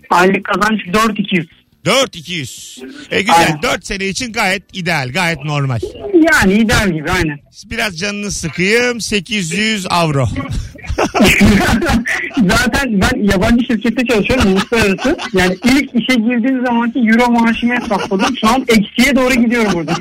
Aylık 0.09 0.43
kazanç 0.43 0.81
4200. 0.93 1.47
4200. 1.85 2.77
E 3.11 3.21
güzel. 3.21 3.35
Aynen. 3.37 3.61
4 3.61 3.85
sene 3.85 4.05
için 4.05 4.33
gayet 4.33 4.63
ideal. 4.73 5.09
Gayet 5.13 5.43
normal. 5.43 5.79
Yani 6.33 6.53
ideal 6.53 6.93
gibi 6.93 7.11
aynen. 7.11 7.39
Biraz 7.65 7.99
canını 7.99 8.31
sıkayım. 8.31 9.01
800 9.01 9.85
avro. 9.89 10.27
Zaten 12.47 13.01
ben 13.01 13.23
yabancı 13.23 13.65
şirkette 13.65 14.05
çalışıyorum 14.05 14.51
uluslararası. 14.53 15.17
Yani 15.33 15.57
ilk 15.63 15.89
işe 15.95 16.15
girdiğim 16.15 16.65
zamanki 16.65 16.99
euro 16.99 17.31
maaşımı 17.31 17.75
hesapladım. 17.75 18.37
Şu 18.41 18.47
an 18.47 18.65
eksiye 18.67 19.15
doğru 19.15 19.33
gidiyorum 19.33 19.73
burada. 19.73 19.95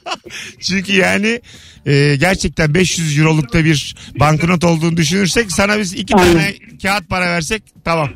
Çünkü 0.60 0.92
yani 0.92 1.40
e, 1.86 2.16
gerçekten 2.16 2.74
500 2.74 3.18
eurolukta 3.18 3.64
bir 3.64 3.94
banknot 4.20 4.64
olduğunu 4.64 4.96
düşünürsek 4.96 5.52
sana 5.52 5.78
biz 5.78 5.94
iki 5.94 6.14
Aynen. 6.14 6.32
tane 6.32 6.54
kağıt 6.82 7.08
para 7.08 7.26
versek 7.26 7.62
tamam. 7.84 8.08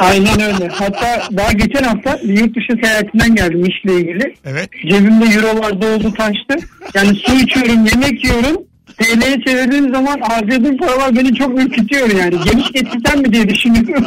Aynen 0.00 0.40
öyle. 0.40 0.68
Hatta 0.68 1.22
daha 1.36 1.52
geçen 1.52 1.82
hafta 1.82 2.20
yurt 2.24 2.56
dışı 2.56 2.82
seyahatinden 2.82 3.34
geldim 3.34 3.64
işle 3.64 3.94
ilgili. 4.00 4.34
Evet. 4.44 4.70
Cebimde 4.90 5.24
eurolar 5.24 5.82
doldu 5.82 6.14
taştı. 6.14 6.66
Yani 6.94 7.14
su 7.26 7.32
içiyorum, 7.34 7.86
yemek 7.86 8.24
yiyorum. 8.24 8.56
TL'ye 8.98 9.40
çevirdiğim 9.46 9.94
zaman 9.94 10.20
harcadığım 10.20 10.76
paralar 10.76 11.16
beni 11.16 11.34
çok 11.34 11.58
ürkütüyor 11.58 12.10
yani. 12.10 12.34
Geniş 12.44 12.72
getirsem 12.72 13.20
mi 13.20 13.32
diye 13.32 13.48
düşünüyorum. 13.48 14.04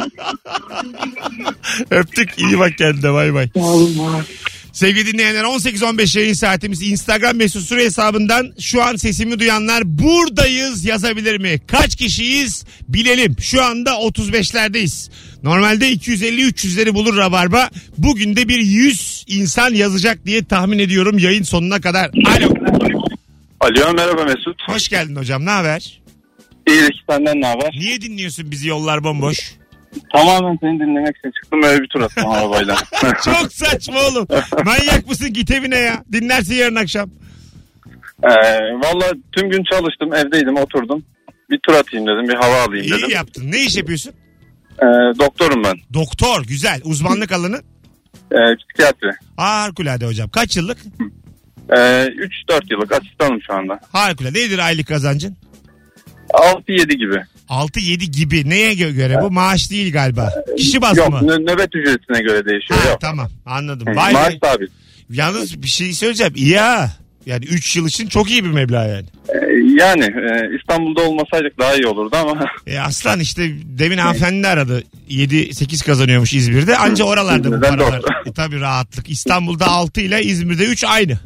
Öptük. 1.90 2.38
İyi 2.38 2.58
bak 2.58 2.78
kendine. 2.78 3.12
Bay 3.12 3.34
bay. 3.34 3.48
Sağ 3.54 3.60
olun 3.60 3.98
abi. 3.98 4.24
Sevgili 4.78 5.12
dinleyenler 5.12 5.44
18-15 5.44 6.18
yayın 6.18 6.32
saatimiz 6.32 6.82
Instagram 6.82 7.36
mesut 7.36 7.62
süre 7.62 7.84
hesabından 7.84 8.52
şu 8.60 8.82
an 8.82 8.96
sesimi 8.96 9.38
duyanlar 9.38 9.82
buradayız 9.98 10.84
yazabilir 10.84 11.40
mi? 11.40 11.60
Kaç 11.66 11.96
kişiyiz 11.96 12.64
bilelim. 12.88 13.36
Şu 13.40 13.64
anda 13.64 13.90
35'lerdeyiz. 13.90 15.10
Normalde 15.42 15.92
250-300'leri 15.92 16.94
bulur 16.94 17.16
Rabarba. 17.16 17.70
Bugün 17.98 18.36
de 18.36 18.48
bir 18.48 18.58
100 18.58 19.24
insan 19.28 19.74
yazacak 19.74 20.26
diye 20.26 20.44
tahmin 20.44 20.78
ediyorum 20.78 21.18
yayın 21.18 21.42
sonuna 21.42 21.80
kadar. 21.80 22.10
Alo. 22.26 22.54
Alo 23.60 23.94
merhaba 23.94 24.24
Mesut. 24.24 24.62
Hoş 24.66 24.88
geldin 24.88 25.16
hocam 25.16 25.44
ne 25.44 25.50
haber? 25.50 26.00
İyilik 26.68 26.96
senden 27.10 27.40
ne 27.40 27.46
haber? 27.46 27.70
Niye 27.78 28.00
dinliyorsun 28.00 28.50
bizi 28.50 28.68
yollar 28.68 29.04
bomboş? 29.04 29.57
Tamamen 30.12 30.58
seni 30.60 30.80
dinlemek 30.80 31.16
için 31.16 31.30
çıktım 31.30 31.62
öyle 31.62 31.82
bir 31.82 31.88
tur 31.88 32.00
attım 32.00 32.30
arabayla. 32.30 32.76
Çok 33.24 33.52
saçma 33.52 34.00
oğlum. 34.00 34.26
Manyak 34.64 35.08
mısın 35.08 35.32
git 35.32 35.50
evine 35.50 35.76
ya. 35.78 36.04
Dinlersin 36.12 36.54
yarın 36.54 36.74
akşam. 36.74 37.10
ee, 38.22 38.28
Valla 38.84 39.12
tüm 39.32 39.50
gün 39.50 39.64
çalıştım 39.70 40.14
evdeydim 40.14 40.56
oturdum. 40.56 41.04
Bir 41.50 41.58
tur 41.58 41.72
atayım 41.74 42.06
dedim 42.06 42.28
bir 42.28 42.34
hava 42.34 42.62
alayım 42.62 42.84
İyi 42.84 42.92
dedim. 42.92 43.10
yaptın. 43.10 43.50
Ne 43.52 43.60
iş 43.64 43.76
yapıyorsun? 43.76 44.12
Ee, 44.78 44.84
doktorum 45.18 45.64
ben. 45.64 45.76
Doktor 45.94 46.44
güzel. 46.44 46.80
Uzmanlık 46.84 47.32
alanı? 47.32 47.60
Ee, 48.32 48.36
psikiyatri. 48.56 49.10
Harikulade 49.36 50.06
hocam. 50.06 50.28
Kaç 50.30 50.56
yıllık? 50.56 50.78
Ee, 51.70 51.76
3-4 51.76 52.70
yıllık 52.70 52.92
asistanım 52.92 53.42
şu 53.46 53.54
anda. 53.54 53.80
Harikulade. 53.92 54.38
Nedir 54.38 54.58
aylık 54.58 54.86
kazancın? 54.88 55.36
6-7 56.32 56.92
gibi. 56.94 57.22
6-7 57.48 58.04
gibi. 58.10 58.50
Neye 58.50 58.72
gö- 58.74 58.94
göre 58.94 59.18
bu? 59.22 59.30
Maaş 59.30 59.70
değil 59.70 59.92
galiba. 59.92 60.32
Kişi 60.56 60.80
bazlı 60.82 61.00
Yok 61.00 61.08
mı? 61.10 61.18
nö- 61.18 61.52
nöbet 61.52 61.74
ücretine 61.74 62.20
göre 62.22 62.44
değişiyor. 62.46 62.80
Ha, 62.80 62.88
Yok. 62.88 63.00
tamam 63.00 63.28
anladım. 63.46 63.86
Vay 63.96 64.12
Maaş 64.12 64.34
sabit. 64.44 64.70
Yalnız 65.10 65.62
bir 65.62 65.68
şey 65.68 65.92
söyleyeceğim. 65.92 66.32
İyi 66.36 66.58
ha. 66.58 66.92
Yani 67.26 67.44
3 67.44 67.76
yıl 67.76 67.86
için 67.88 68.06
çok 68.08 68.30
iyi 68.30 68.44
bir 68.44 68.50
meblağ 68.50 68.84
yani. 68.84 69.06
Ee, 69.28 69.36
yani 69.80 70.04
e, 70.04 70.56
İstanbul'da 70.60 71.00
olmasaydık 71.02 71.58
daha 71.58 71.74
iyi 71.74 71.86
olurdu 71.86 72.16
ama 72.16 72.46
E 72.66 72.78
aslan 72.78 73.20
işte 73.20 73.42
demin 73.64 73.98
hanımefendi 73.98 74.42
de 74.42 74.48
aradı. 74.48 74.82
7-8 75.10 75.86
kazanıyormuş 75.86 76.34
İzmir'de. 76.34 76.76
Anca 76.76 77.04
oralarda 77.04 77.44
bu 77.44 77.54
İzmir'den 77.54 77.76
paralar. 77.78 78.02
E, 78.26 78.32
tabii 78.32 78.60
rahatlık. 78.60 79.10
İstanbul'da 79.10 79.66
6 79.66 80.00
ile 80.00 80.22
İzmir'de 80.22 80.64
3 80.64 80.84
aynı. 80.84 81.18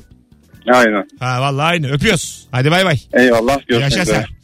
aynen. 0.75 1.09
Ha 1.21 1.41
vallahi 1.41 1.67
aynı. 1.67 1.91
Öpüyoruz. 1.93 2.47
Hadi 2.50 2.71
bay 2.71 2.85
bay. 2.85 2.99
Eyvallah 3.12 3.59
görüşmek 3.67 3.83
Yaşa 3.91 4.02
üzere. 4.02 4.17
sen. 4.17 4.42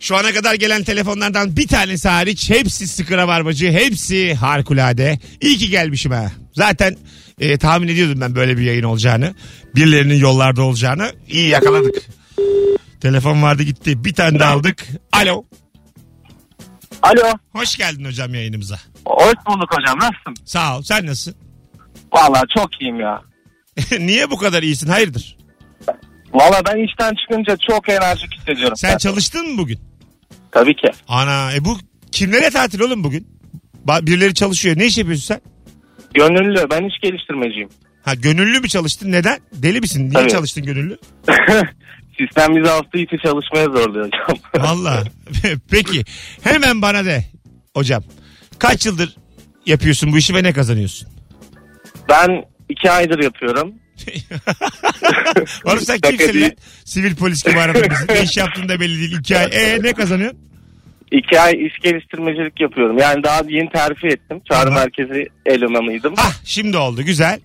Şu 0.00 0.16
ana 0.16 0.32
kadar 0.32 0.54
gelen 0.54 0.82
telefonlardan 0.84 1.56
bir 1.56 1.68
tanesi 1.68 2.08
hariç 2.08 2.50
hepsi 2.50 2.86
sıkı 2.86 3.16
rabarbacı. 3.16 3.72
Hepsi 3.72 4.34
harikulade. 4.34 5.18
İyi 5.40 5.56
ki 5.58 5.70
gelmişim 5.70 6.12
ha. 6.12 6.32
Zaten 6.52 6.96
e, 7.40 7.58
tahmin 7.58 7.88
ediyordum 7.88 8.20
ben 8.20 8.34
böyle 8.34 8.56
bir 8.58 8.62
yayın 8.62 8.82
olacağını. 8.82 9.34
Birilerinin 9.74 10.14
yollarda 10.18 10.62
olacağını. 10.62 11.12
İyi 11.28 11.48
yakaladık. 11.48 11.94
Telefon 13.00 13.42
vardı 13.42 13.62
gitti. 13.62 14.04
Bir 14.04 14.14
tane 14.14 14.38
daha 14.38 14.52
aldık. 14.52 14.86
Alo. 15.12 15.44
Alo. 17.02 17.32
Hoş 17.52 17.76
geldin 17.76 18.04
hocam 18.04 18.34
yayınımıza. 18.34 18.78
Hoş 19.06 19.34
bulduk 19.46 19.70
hocam. 19.70 19.98
Nasılsın? 19.98 20.44
Sağ 20.44 20.78
ol. 20.78 20.82
Sen 20.82 21.06
nasılsın? 21.06 21.34
Vallahi 22.12 22.44
çok 22.56 22.82
iyiyim 22.82 23.00
ya. 23.00 23.22
Niye 23.98 24.30
bu 24.30 24.36
kadar 24.38 24.62
iyisin? 24.62 24.88
Hayırdır? 24.88 25.37
Vallahi 26.32 26.62
ben 26.68 26.84
işten 26.86 27.14
çıkınca 27.14 27.56
çok 27.70 27.88
enerjik 27.88 28.34
hissediyorum. 28.38 28.76
Sen 28.76 28.98
çalıştın 28.98 29.52
mı 29.52 29.58
bugün? 29.58 29.78
Tabii 30.52 30.76
ki. 30.76 30.88
Ana 31.08 31.52
e 31.54 31.64
bu 31.64 31.78
kimlere 32.12 32.50
tatil 32.50 32.80
oğlum 32.80 33.04
bugün? 33.04 33.26
Ba- 33.86 34.06
Birileri 34.06 34.34
çalışıyor. 34.34 34.78
Ne 34.78 34.86
iş 34.86 34.98
yapıyorsun 34.98 35.24
sen? 35.26 35.40
Gönüllü. 36.14 36.66
Ben 36.70 36.84
iş 36.88 36.94
geliştirmeciyim. 37.02 37.68
Ha 38.02 38.14
gönüllü 38.14 38.60
mü 38.60 38.68
çalıştın? 38.68 39.12
Neden? 39.12 39.38
Deli 39.54 39.80
misin? 39.80 40.00
Niye 40.02 40.12
Tabii. 40.12 40.30
çalıştın 40.30 40.64
gönüllü? 40.64 40.98
Sistem 42.18 42.56
bizi 42.56 42.68
hafta 42.70 42.98
içi 42.98 43.16
çalışmaya 43.24 43.64
zorluyor 43.64 44.06
hocam. 44.06 44.38
Valla. 44.66 45.04
Peki 45.70 46.04
hemen 46.42 46.82
bana 46.82 47.04
de 47.04 47.24
hocam. 47.74 48.02
Kaç 48.58 48.86
yıldır 48.86 49.16
yapıyorsun 49.66 50.12
bu 50.12 50.18
işi 50.18 50.34
ve 50.34 50.42
ne 50.42 50.52
kazanıyorsun? 50.52 51.08
ben 52.08 52.44
iki 52.68 52.90
aydır 52.90 53.22
yapıyorum. 53.22 53.74
Oğlum 55.64 55.80
sen 55.80 55.94
Şaka 55.94 56.10
kimsin 56.10 56.34
değil. 56.34 56.52
Sivil 56.84 57.16
polis 57.16 57.44
gibi 57.44 57.60
aradın 57.60 57.90
bizi. 57.90 58.08
Ne 58.08 58.22
iş 58.22 58.36
yaptığın 58.36 58.68
da 58.68 58.80
belli 58.80 58.98
değil. 58.98 59.18
İki 59.18 59.38
ay. 59.38 59.48
E 59.52 59.82
ne 59.82 59.92
kazanıyorsun? 59.92 60.38
İki 61.12 61.40
ay 61.40 61.66
iş 61.66 61.78
geliştirmecilik 61.82 62.60
yapıyorum. 62.60 62.98
Yani 62.98 63.22
daha 63.22 63.42
yeni 63.48 63.70
terfi 63.70 64.06
ettim. 64.06 64.40
Çağrı 64.48 64.64
Tamam. 64.64 64.74
merkezi 64.74 65.26
elemanıydım. 65.46 66.14
Hah 66.16 66.32
şimdi 66.44 66.76
oldu. 66.76 67.02
Güzel. 67.02 67.40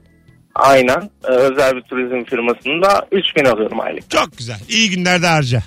Aynen. 0.55 1.10
Ee, 1.24 1.31
özel 1.31 1.75
bir 1.75 1.81
turizm 1.81 2.24
firmasında 2.24 3.07
3000 3.12 3.45
alıyorum 3.45 3.79
aylık. 3.79 4.10
Çok 4.10 4.38
güzel. 4.38 4.60
İyi 4.69 4.89
günlerde 4.89 5.27
harca. 5.27 5.63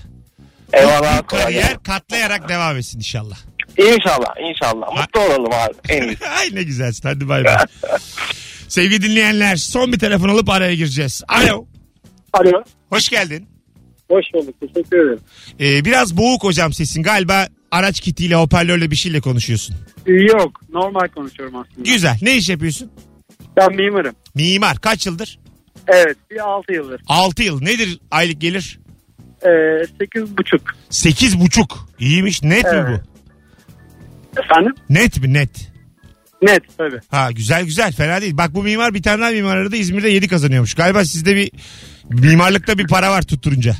Eyvallah. 0.72 1.22
Bu 1.22 1.26
kolay 1.26 1.44
kariyer 1.44 1.82
katlayarak 1.82 2.48
devam 2.48 2.76
etsin 2.76 2.98
inşallah. 2.98 3.36
İnşallah. 3.78 4.34
inşallah. 4.50 4.96
Mutlu 4.96 5.20
olalım 5.20 5.52
abi. 5.52 5.74
En 5.88 6.02
iyisi. 6.02 6.28
Ay 6.40 6.48
ne 6.52 6.62
güzelsin. 6.62 7.08
Hadi 7.08 7.28
bay 7.28 7.44
bay. 7.44 7.56
Sevgili 8.68 9.02
dinleyenler 9.02 9.56
son 9.56 9.92
bir 9.92 9.98
telefon 9.98 10.28
alıp 10.28 10.50
araya 10.50 10.74
gireceğiz. 10.74 11.22
Alo. 11.28 11.66
Alo. 12.32 12.62
Hoş 12.90 13.08
geldin. 13.08 13.46
Hoş 14.10 14.24
bulduk. 14.34 14.54
Teşekkür 14.60 14.96
ederim. 15.06 15.20
Ee, 15.60 15.84
biraz 15.84 16.16
boğuk 16.16 16.44
hocam 16.44 16.72
sesin. 16.72 17.02
Galiba 17.02 17.46
araç 17.70 18.00
kitiyle 18.00 18.34
hoparlörle 18.34 18.90
bir 18.90 18.96
şeyle 18.96 19.20
konuşuyorsun. 19.20 19.76
Yok. 20.06 20.60
Normal 20.72 21.08
konuşuyorum 21.14 21.56
aslında. 21.56 21.90
Güzel. 21.90 22.18
Ne 22.22 22.36
iş 22.36 22.48
yapıyorsun? 22.48 22.90
Ben 23.56 23.74
mimarım. 23.76 24.14
Mimar. 24.34 24.78
Kaç 24.80 25.06
yıldır? 25.06 25.38
Evet. 25.88 26.16
Bir 26.30 26.40
6 26.48 26.72
yıldır. 26.72 27.00
6 27.06 27.42
yıl. 27.42 27.62
Nedir 27.62 27.98
aylık 28.10 28.40
gelir? 28.40 28.78
Ee, 29.42 29.48
8,5. 29.48 30.60
Sekiz 30.90 31.40
buçuk. 31.40 31.88
İyiymiş. 31.98 32.42
Net 32.42 32.64
mi 32.64 32.70
Evet. 32.74 33.00
bu? 33.04 34.40
Efendim? 34.40 34.74
Net 34.90 35.18
mi 35.22 35.32
net? 35.32 35.72
Net 36.42 36.62
tabii. 36.78 37.00
Ha 37.10 37.30
güzel 37.32 37.64
güzel 37.64 37.92
fena 37.92 38.20
değil. 38.20 38.36
Bak 38.36 38.54
bu 38.54 38.62
mimar 38.62 38.94
bir 38.94 39.02
tane 39.02 39.22
daha 39.22 39.30
mimar 39.30 39.56
aradı 39.56 39.76
İzmir'de 39.76 40.08
7 40.08 40.28
kazanıyormuş. 40.28 40.74
Galiba 40.74 41.04
sizde 41.04 41.36
bir 41.36 41.50
mimarlıkta 42.10 42.78
bir 42.78 42.86
para 42.86 43.10
var 43.10 43.22
tutturunca. 43.22 43.76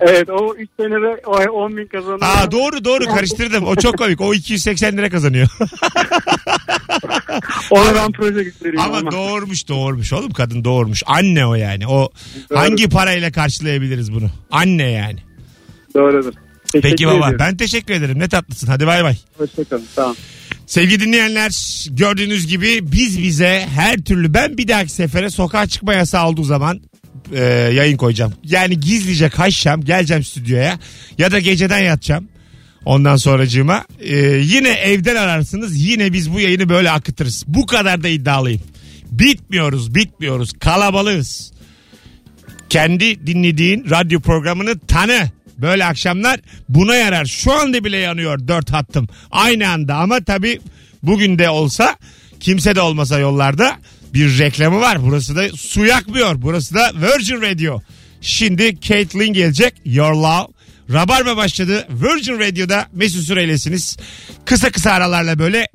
Evet 0.00 0.30
o 0.30 0.54
3 0.54 0.70
senede 0.76 1.20
o 1.26 1.36
ay 1.36 1.46
10 1.52 1.76
bin 1.76 1.86
kazanıyor. 1.86 2.20
Aa 2.22 2.50
doğru 2.50 2.84
doğru 2.84 3.04
karıştırdım. 3.04 3.64
O 3.66 3.76
çok 3.76 3.98
komik. 3.98 4.20
O 4.20 4.34
280 4.34 4.96
lira 4.96 5.10
kazanıyor. 5.10 5.48
Ona 7.70 7.94
ben 7.94 8.12
proje 8.12 8.42
gösteriyorum 8.42 8.80
Ama 8.90 8.96
ama. 8.98 9.10
doğurmuş 9.10 9.68
doğurmuş 9.68 10.12
oğlum 10.12 10.30
kadın 10.32 10.64
doğurmuş. 10.64 11.02
Anne 11.06 11.46
o 11.46 11.54
yani. 11.54 11.86
O 11.88 12.10
hangi 12.54 12.88
parayla 12.88 13.32
karşılayabiliriz 13.32 14.12
bunu? 14.12 14.30
Anne 14.50 14.90
yani. 14.90 15.18
Doğrudur. 15.94 16.32
Teşekkür 16.72 16.90
Peki 16.90 17.06
baba 17.06 17.14
ediyorum. 17.14 17.36
ben 17.38 17.56
teşekkür 17.56 17.94
ederim. 17.94 18.18
Ne 18.18 18.28
tatlısın. 18.28 18.66
Hadi 18.66 18.86
bay 18.86 19.04
bay. 19.04 19.16
Hoşçakalın. 19.38 19.84
Tamam. 19.96 20.16
Sevgili 20.70 21.00
dinleyenler 21.00 21.50
gördüğünüz 21.90 22.46
gibi 22.46 22.92
biz 22.92 23.22
bize 23.22 23.66
her 23.74 23.96
türlü 23.98 24.34
ben 24.34 24.58
bir 24.58 24.68
dahaki 24.68 24.92
sefere 24.92 25.30
sokağa 25.30 25.66
çıkma 25.66 25.94
yasağı 25.94 26.28
olduğu 26.28 26.42
zaman 26.42 26.80
e, 27.32 27.42
yayın 27.74 27.96
koyacağım. 27.96 28.32
Yani 28.44 28.80
gizlice 28.80 29.28
kaçacağım 29.28 29.84
geleceğim 29.84 30.24
stüdyoya 30.24 30.78
ya 31.18 31.32
da 31.32 31.40
geceden 31.40 31.78
yatacağım. 31.78 32.28
Ondan 32.84 33.16
sonracığıma 33.16 33.84
e, 34.00 34.16
yine 34.26 34.68
evden 34.68 35.16
ararsınız 35.16 35.82
yine 35.82 36.12
biz 36.12 36.32
bu 36.32 36.40
yayını 36.40 36.68
böyle 36.68 36.90
akıtırız. 36.90 37.44
Bu 37.46 37.66
kadar 37.66 38.02
da 38.02 38.08
iddialıyım. 38.08 38.62
Bitmiyoruz 39.10 39.94
bitmiyoruz 39.94 40.52
kalabalığız. 40.52 41.52
Kendi 42.68 43.26
dinlediğin 43.26 43.90
radyo 43.90 44.20
programını 44.20 44.78
tanı. 44.78 45.30
Böyle 45.62 45.84
akşamlar 45.84 46.40
buna 46.68 46.94
yarar. 46.94 47.24
Şu 47.24 47.52
anda 47.52 47.84
bile 47.84 47.96
yanıyor 47.96 48.48
dört 48.48 48.72
hattım. 48.72 49.08
Aynı 49.30 49.68
anda 49.68 49.94
ama 49.94 50.20
tabii 50.24 50.60
bugün 51.02 51.38
de 51.38 51.50
olsa 51.50 51.96
kimse 52.40 52.74
de 52.74 52.80
olmasa 52.80 53.18
yollarda 53.18 53.76
bir 54.14 54.38
reklamı 54.38 54.80
var. 54.80 55.02
Burası 55.02 55.36
da 55.36 55.48
su 55.48 55.84
yakmıyor. 55.84 56.42
Burası 56.42 56.74
da 56.74 56.92
Virgin 56.94 57.42
Radio. 57.42 57.80
Şimdi 58.20 58.80
Caitlyn 58.80 59.32
gelecek. 59.32 59.74
Your 59.84 60.14
Love. 60.14 60.46
Rabarba 60.92 61.36
başladı. 61.36 61.86
Virgin 61.90 62.38
Radio'da 62.38 62.86
Mesut 62.92 63.22
Süreyle'siniz. 63.22 63.96
Kısa 64.44 64.70
kısa 64.70 64.90
aralarla 64.90 65.38
böyle 65.38 65.68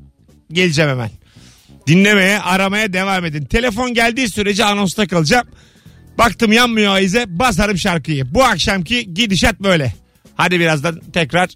geleceğim 0.51 0.89
hemen. 0.89 1.09
Dinlemeye, 1.87 2.39
aramaya 2.39 2.93
devam 2.93 3.25
edin. 3.25 3.45
Telefon 3.45 3.93
geldiği 3.93 4.29
sürece 4.29 4.65
anonsta 4.65 5.07
kalacağım. 5.07 5.47
Baktım 6.17 6.51
yanmıyor 6.51 6.93
Ayize 6.93 7.25
basarım 7.27 7.77
şarkıyı. 7.77 8.33
Bu 8.33 8.43
akşamki 8.43 9.13
gidişat 9.13 9.59
böyle. 9.59 9.93
Hadi 10.35 10.59
birazdan 10.59 11.01
tekrar 11.13 11.49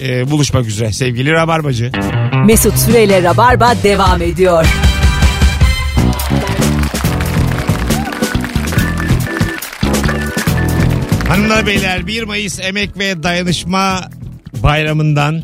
e, 0.00 0.30
buluşmak 0.30 0.66
üzere 0.66 0.92
sevgili 0.92 1.32
Rabarbacı. 1.32 1.92
Mesut 2.46 2.78
Süreyle 2.78 3.22
Rabarba 3.22 3.74
devam 3.82 4.22
ediyor. 4.22 4.66
Hanımlar 11.28 11.66
beyler 11.66 12.06
1 12.06 12.22
Mayıs 12.22 12.60
Emek 12.60 12.98
ve 12.98 13.22
Dayanışma 13.22 14.00
Bayramı'ndan 14.62 15.42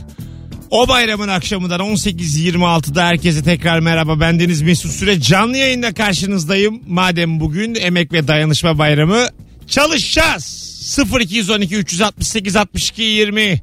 o 0.73 0.89
bayramın 0.89 1.29
akşamından 1.29 1.81
18.26'da 1.81 3.07
herkese 3.07 3.43
tekrar 3.43 3.81
merhaba. 3.81 4.21
Bendeniz 4.21 4.63
Mesut 4.63 4.91
Süre 4.93 5.21
canlı 5.21 5.57
yayında 5.57 5.95
karşınızdayım. 5.95 6.83
Madem 6.87 7.41
bugün 7.41 7.75
Emek 7.75 8.13
ve 8.13 8.29
Dayanışma 8.29 8.79
Bayramı 8.79 9.29
çalışacağız. 9.67 10.99
0212 11.21 11.77
368 11.77 12.57
62 12.57 13.03
20 13.03 13.61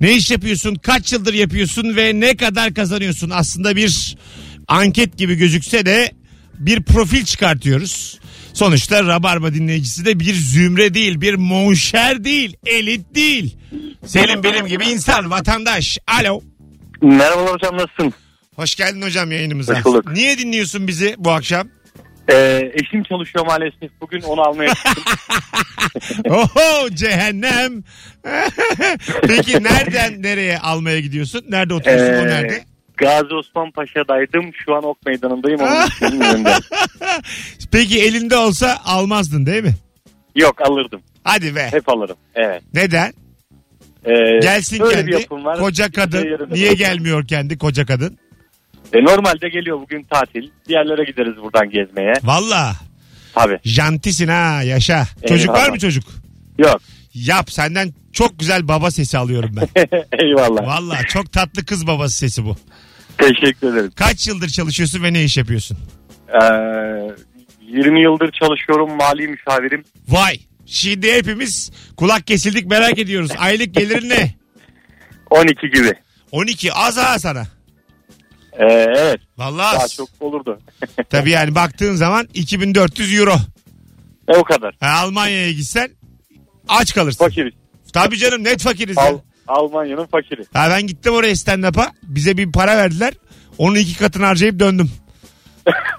ne 0.00 0.12
iş 0.12 0.30
yapıyorsun? 0.30 0.74
Kaç 0.74 1.12
yıldır 1.12 1.34
yapıyorsun 1.34 1.96
ve 1.96 2.20
ne 2.20 2.36
kadar 2.36 2.74
kazanıyorsun? 2.74 3.30
Aslında 3.30 3.76
bir 3.76 4.16
anket 4.68 5.18
gibi 5.18 5.34
gözükse 5.34 5.86
de 5.86 6.12
bir 6.58 6.82
profil 6.82 7.24
çıkartıyoruz. 7.24 8.19
Sonuçta 8.54 9.04
Rabarba 9.06 9.54
dinleyicisi 9.54 10.04
de 10.04 10.20
bir 10.20 10.34
zümre 10.34 10.94
değil, 10.94 11.20
bir 11.20 11.34
monşer 11.34 12.24
değil, 12.24 12.56
elit 12.66 13.14
değil. 13.14 13.56
Senin 14.06 14.42
benim 14.44 14.66
gibi 14.66 14.84
insan, 14.84 15.30
vatandaş. 15.30 15.98
Alo. 16.20 16.40
Merhabalar 17.02 17.52
hocam 17.54 17.76
nasılsın? 17.76 18.12
Hoş 18.56 18.74
geldin 18.76 19.02
hocam 19.02 19.32
yayınımıza. 19.32 19.74
Hoş 19.78 19.84
bulduk. 19.84 20.12
Niye 20.12 20.38
dinliyorsun 20.38 20.88
bizi 20.88 21.14
bu 21.18 21.30
akşam? 21.30 21.68
Ee, 22.32 22.70
eşim 22.74 23.02
çalışıyor 23.02 23.46
maalesef. 23.46 23.90
Bugün 24.00 24.20
onu 24.22 24.40
almaya 24.40 24.74
çıktım. 24.74 25.04
Oho 26.30 26.90
cehennem. 26.94 27.84
Peki 29.22 29.62
nereden 29.64 30.22
nereye 30.22 30.58
almaya 30.58 31.00
gidiyorsun? 31.00 31.44
Nerede 31.48 31.74
oturuyorsun 31.74 32.14
o 32.14 32.26
Ee, 32.26 32.30
nerede? 32.30 32.64
Gazi 33.00 33.34
Osman 33.34 33.70
Paşa'daydım. 33.70 34.50
Şu 34.64 34.74
an 34.74 34.84
Ok 34.84 35.06
Meydanı'ndayım. 35.06 35.60
Onun 35.60 36.20
önünde. 36.20 36.54
Peki 37.72 38.02
elinde 38.02 38.36
olsa 38.36 38.78
almazdın 38.84 39.46
değil 39.46 39.62
mi? 39.64 39.74
Yok 40.36 40.62
alırdım. 40.68 41.00
Hadi 41.24 41.54
be. 41.56 41.68
Hep 41.72 41.88
alırım. 41.88 42.16
Evet. 42.34 42.62
Neden? 42.74 43.12
Ee, 44.04 44.38
Gelsin 44.42 44.88
kendi. 44.90 45.06
bir 45.06 45.12
yapım 45.20 45.44
var. 45.44 45.58
Koca 45.58 45.92
kadın. 45.92 46.22
Şey 46.22 46.30
yerinde 46.30 46.54
Niye 46.54 46.72
gelmiyor 46.74 47.26
kendi 47.26 47.58
koca 47.58 47.86
kadın? 47.86 48.18
E, 48.92 49.04
normalde 49.04 49.48
geliyor 49.48 49.80
bugün 49.80 50.02
tatil. 50.02 50.50
Diğerlere 50.68 51.04
gideriz 51.04 51.36
buradan 51.42 51.70
gezmeye. 51.70 52.12
Valla. 52.22 52.72
Tabii. 53.34 53.58
Jantisin 53.64 54.28
ha 54.28 54.62
yaşa. 54.62 55.04
Çocuk 55.28 55.48
Eyvallah. 55.48 55.64
var 55.66 55.70
mı 55.70 55.78
çocuk? 55.78 56.04
Yok. 56.58 56.80
Yap 57.14 57.50
senden 57.52 57.92
çok 58.12 58.38
güzel 58.38 58.68
baba 58.68 58.90
sesi 58.90 59.18
alıyorum 59.18 59.50
ben. 59.56 59.68
Eyvallah. 60.24 60.66
Valla 60.66 61.02
çok 61.08 61.32
tatlı 61.32 61.64
kız 61.64 61.86
babası 61.86 62.16
sesi 62.16 62.44
bu. 62.44 62.56
Teşekkür 63.20 63.72
ederim. 63.72 63.92
Kaç 63.96 64.26
yıldır 64.28 64.48
çalışıyorsun 64.48 65.02
ve 65.02 65.12
ne 65.12 65.24
iş 65.24 65.36
yapıyorsun? 65.36 65.78
Ee, 66.28 66.36
20 67.62 68.02
yıldır 68.02 68.32
çalışıyorum. 68.32 68.96
Mali 68.96 69.28
müşavirim. 69.28 69.84
Vay. 70.08 70.36
Şimdi 70.66 71.12
hepimiz 71.12 71.70
kulak 71.96 72.26
kesildik 72.26 72.66
merak 72.66 72.98
ediyoruz. 72.98 73.30
Aylık 73.38 73.74
gelirin 73.74 74.08
ne? 74.08 74.34
12 75.30 75.70
gibi. 75.70 75.92
12 76.32 76.72
az 76.72 76.96
ha 76.96 77.18
sana. 77.18 77.46
Ee, 78.52 78.64
evet. 78.96 79.20
Vallahi 79.38 79.74
Daha 79.76 79.84
az. 79.84 79.94
çok 79.94 80.08
olurdu. 80.20 80.60
Tabii 81.10 81.30
yani 81.30 81.54
baktığın 81.54 81.94
zaman 81.94 82.28
2400 82.34 83.14
euro. 83.18 83.34
e, 84.28 84.36
o 84.36 84.44
kadar. 84.44 84.74
Ha, 84.80 84.88
Almanya'ya 84.98 85.52
gitsen 85.52 85.88
aç 86.68 86.94
kalırsın. 86.94 87.24
Fakiriz. 87.24 87.54
Tabii 87.92 88.16
canım 88.18 88.44
net 88.44 88.62
fakiriz 88.62 88.96
ya. 88.96 89.14
Al, 89.50 89.64
Almanya'nın 89.64 90.06
fakiri. 90.06 90.44
Ha, 90.52 90.70
ben 90.70 90.86
gittim 90.86 91.12
oraya 91.12 91.36
stand-up'a. 91.36 91.92
Bize 92.02 92.36
bir 92.36 92.52
para 92.52 92.76
verdiler. 92.76 93.14
Onun 93.58 93.74
iki 93.74 93.98
katını 93.98 94.24
harcayıp 94.24 94.58
döndüm. 94.60 94.90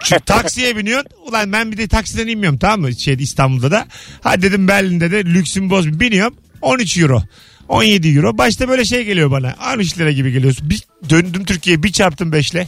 Çünkü 0.03 0.22
taksiye 0.25 0.77
biniyorsun. 0.77 1.10
Ulan 1.27 1.51
ben 1.51 1.72
bir 1.72 1.77
de 1.77 1.88
taksiden 1.88 2.27
inmiyorum 2.27 2.60
tamam 2.60 2.81
mı? 2.81 2.93
Şey, 2.96 3.13
İstanbul'da 3.13 3.72
da. 3.72 3.86
Hadi 4.22 4.41
dedim 4.41 4.67
Berlin'de 4.67 5.11
de 5.11 5.25
lüksüm 5.25 5.70
boz 5.70 6.00
biniyorum. 6.00 6.37
13 6.61 6.98
euro. 6.98 7.24
17 7.70 8.07
euro. 8.07 8.37
Başta 8.37 8.70
böyle 8.70 8.85
şey 8.85 9.03
geliyor 9.05 9.31
bana. 9.31 9.55
13 9.75 9.98
lira 9.98 10.11
gibi 10.11 10.31
geliyorsun. 10.31 10.70
Bir 10.70 10.83
döndüm 11.09 11.46
Türkiye'ye 11.46 11.83
bir 11.83 11.92
çarptım 11.92 12.31
5'le. 12.31 12.68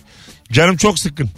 Canım 0.52 0.78
çok 0.78 1.00
sıkkın. 1.00 1.30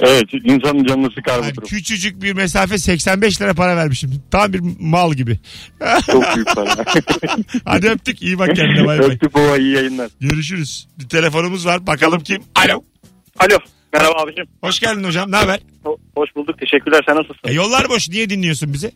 Evet 0.00 0.24
insanın 0.44 0.84
canını 0.84 1.10
sıkar 1.10 1.40
bu 1.40 1.44
Yani 1.44 1.54
durum. 1.54 1.68
küçücük 1.68 2.22
bir 2.22 2.32
mesafe 2.32 2.78
85 2.78 3.40
lira 3.40 3.54
para 3.54 3.76
vermişim. 3.76 4.22
Tam 4.30 4.52
bir 4.52 4.60
mal 4.80 5.12
gibi. 5.12 5.38
Çok 6.06 6.34
büyük 6.36 6.54
para. 6.54 6.76
Hadi 7.64 7.88
öptük. 7.88 8.22
İyi 8.22 8.38
bak 8.38 8.56
kendine. 8.56 8.86
Bay 8.86 8.98
bay. 8.98 9.06
Öptük 9.06 9.34
baba 9.34 9.56
iyi 9.56 9.74
yayınlar. 9.74 10.10
Görüşürüz. 10.20 10.88
Bir 10.98 11.08
telefonumuz 11.08 11.66
var. 11.66 11.86
Bakalım 11.86 12.20
kim? 12.20 12.42
Alo. 12.54 12.84
Alo. 13.38 13.58
Merhaba 13.92 14.22
abicim. 14.22 14.44
Hoş 14.60 14.80
geldin 14.80 15.04
hocam. 15.04 15.32
Ne 15.32 15.36
haber? 15.36 15.60
Ho- 15.84 15.98
Hoş 16.16 16.36
bulduk. 16.36 16.58
Teşekkürler. 16.58 17.00
Sen 17.06 17.16
nasılsın? 17.16 17.40
E, 17.48 17.52
yollar 17.52 17.88
boş. 17.88 18.08
Niye 18.08 18.30
dinliyorsun 18.30 18.72
bizi? 18.72 18.90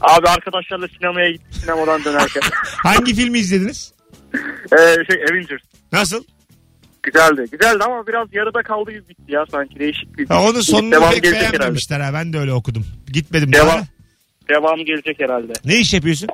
Abi 0.00 0.28
arkadaşlarla 0.28 0.88
sinemaya 0.88 1.30
gittik. 1.30 1.54
Sinemadan 1.54 2.04
dönerken. 2.04 2.42
Hangi 2.64 3.14
filmi 3.14 3.38
izlediniz? 3.38 3.92
ee, 4.72 4.78
şey 5.10 5.24
Avengers. 5.30 5.62
Nasıl? 5.92 6.24
Güzeldi. 7.02 7.44
Güzeldi 7.52 7.84
ama 7.84 8.06
biraz 8.06 8.28
yarıda 8.32 8.62
kaldı 8.62 8.90
gibi 8.90 9.08
bitti 9.08 9.22
ya 9.32 9.44
sanki. 9.50 9.78
Değişik 9.78 10.18
bir 10.18 10.26
Ha, 10.28 10.42
onun 10.48 10.60
sonunu 10.60 10.92
Devam 10.92 11.10
pek 11.12 11.22
gelecek 11.22 11.42
herhalde. 11.42 11.58
beğenmemişler 11.58 12.00
ha. 12.00 12.10
Ben 12.14 12.32
de 12.32 12.38
öyle 12.38 12.52
okudum. 12.52 12.86
Gitmedim 13.12 13.52
Devam. 13.52 13.68
daha. 13.68 13.78
da. 13.78 13.86
Devamı 14.48 14.82
gelecek 14.82 15.20
herhalde. 15.20 15.52
Ne 15.64 15.76
iş 15.78 15.94
yapıyorsun? 15.94 16.28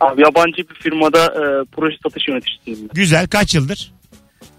Abi 0.00 0.22
yabancı 0.22 0.56
bir 0.70 0.74
firmada 0.74 1.24
e, 1.26 1.44
proje 1.72 1.96
satış 2.02 2.28
yöneticisiyim. 2.28 2.88
Güzel. 2.94 3.26
Kaç 3.26 3.54
yıldır? 3.54 3.92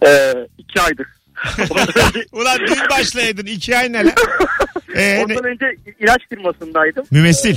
E, 0.05 0.33
iki 0.57 0.81
aydır. 0.81 1.07
Ulan 2.31 2.57
dün 2.67 2.77
başlaydın. 2.91 3.45
iki 3.45 3.77
ay 3.77 3.91
ne 3.93 4.05
lan? 4.05 4.13
Ee, 4.95 5.17
ne? 5.17 5.23
ondan 5.23 5.43
önce 5.45 5.65
ilaç 5.99 6.21
firmasındaydım. 6.29 7.05
Mümessil. 7.11 7.55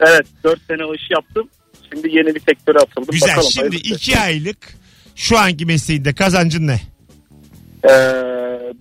Evet. 0.00 0.26
Dört 0.44 0.60
sene 0.68 0.84
o 0.84 0.94
işi 0.94 1.12
yaptım. 1.12 1.48
Şimdi 1.92 2.16
yeni 2.16 2.34
bir 2.34 2.40
sektöre 2.40 2.78
atıldım. 2.78 3.08
Güzel. 3.12 3.28
Bakalım, 3.28 3.50
Şimdi 3.50 3.68
hayırlısı. 3.68 3.94
iki 3.94 4.18
aylık 4.18 4.58
şu 5.16 5.38
anki 5.38 5.66
mesleğinde 5.66 6.14
kazancın 6.14 6.66
ne? 6.66 6.80
E, 7.86 7.92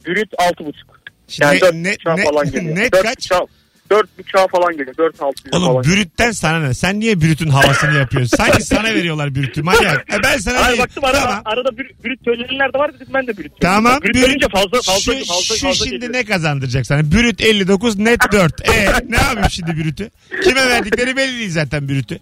brüt 0.08 0.30
altı 0.38 0.66
buçuk. 0.66 1.00
Şimdi 1.28 1.46
Yani 1.46 1.56
ne- 1.56 1.62
dört 1.62 1.74
ne- 1.74 1.94
buçuğa 1.96 2.16
ne- 2.16 2.24
falan 2.24 2.46
geliyor. 2.52 2.76
net 2.76 2.94
Dört 2.94 3.04
kaç? 3.04 3.18
buçuğa- 3.32 3.48
Dört 3.92 4.18
buçuğa 4.18 4.48
falan 4.48 4.72
geliyor. 4.78 4.98
Dört 4.98 5.22
altı 5.22 5.44
Oğlum 5.52 5.68
falan. 5.68 5.84
brütten 5.84 6.32
sana 6.32 6.60
ne? 6.60 6.74
Sen 6.74 7.00
niye 7.00 7.22
brütün 7.22 7.48
havasını 7.50 7.94
yapıyorsun? 7.98 8.38
Sanki 8.38 8.64
sana 8.64 8.84
veriyorlar 8.96 9.36
brütü. 9.36 9.62
Manyak. 9.64 10.06
E 10.14 10.24
ben 10.24 10.38
sana 10.38 10.66
Hayır 10.66 10.80
baktım 10.80 11.04
arada, 11.06 11.20
Tamam. 11.22 11.42
arada 11.46 11.78
brüt, 11.78 12.04
brüt 12.04 12.20
söylenenler 12.26 12.74
de 12.74 12.78
var 12.80 12.94
dedim 12.94 13.08
ben 13.14 13.28
de 13.28 13.38
brüt. 13.38 13.52
Tamam. 13.62 14.00
Brüt- 14.00 14.20
söyleyince 14.20 14.48
fazla 14.54 14.82
fazla 14.82 15.00
şu, 15.00 15.12
fazla, 15.26 15.34
fazla, 15.56 15.56
şu 15.74 15.76
şimdi 15.76 15.90
geliyor. 16.00 16.14
ne 16.14 16.26
kazandıracak 16.26 16.86
sana? 16.86 17.12
Brüt 17.12 17.42
59 17.42 17.98
net 17.98 18.32
4. 18.32 18.70
E 18.70 18.86
ne 19.10 19.18
yapayım 19.18 19.50
şimdi 19.50 19.78
brütü? 19.78 20.10
Kime 20.44 20.68
verdikleri 20.70 21.18
belli 21.18 21.38
değil 21.40 21.52
zaten 21.52 21.90
brütü. 21.90 22.20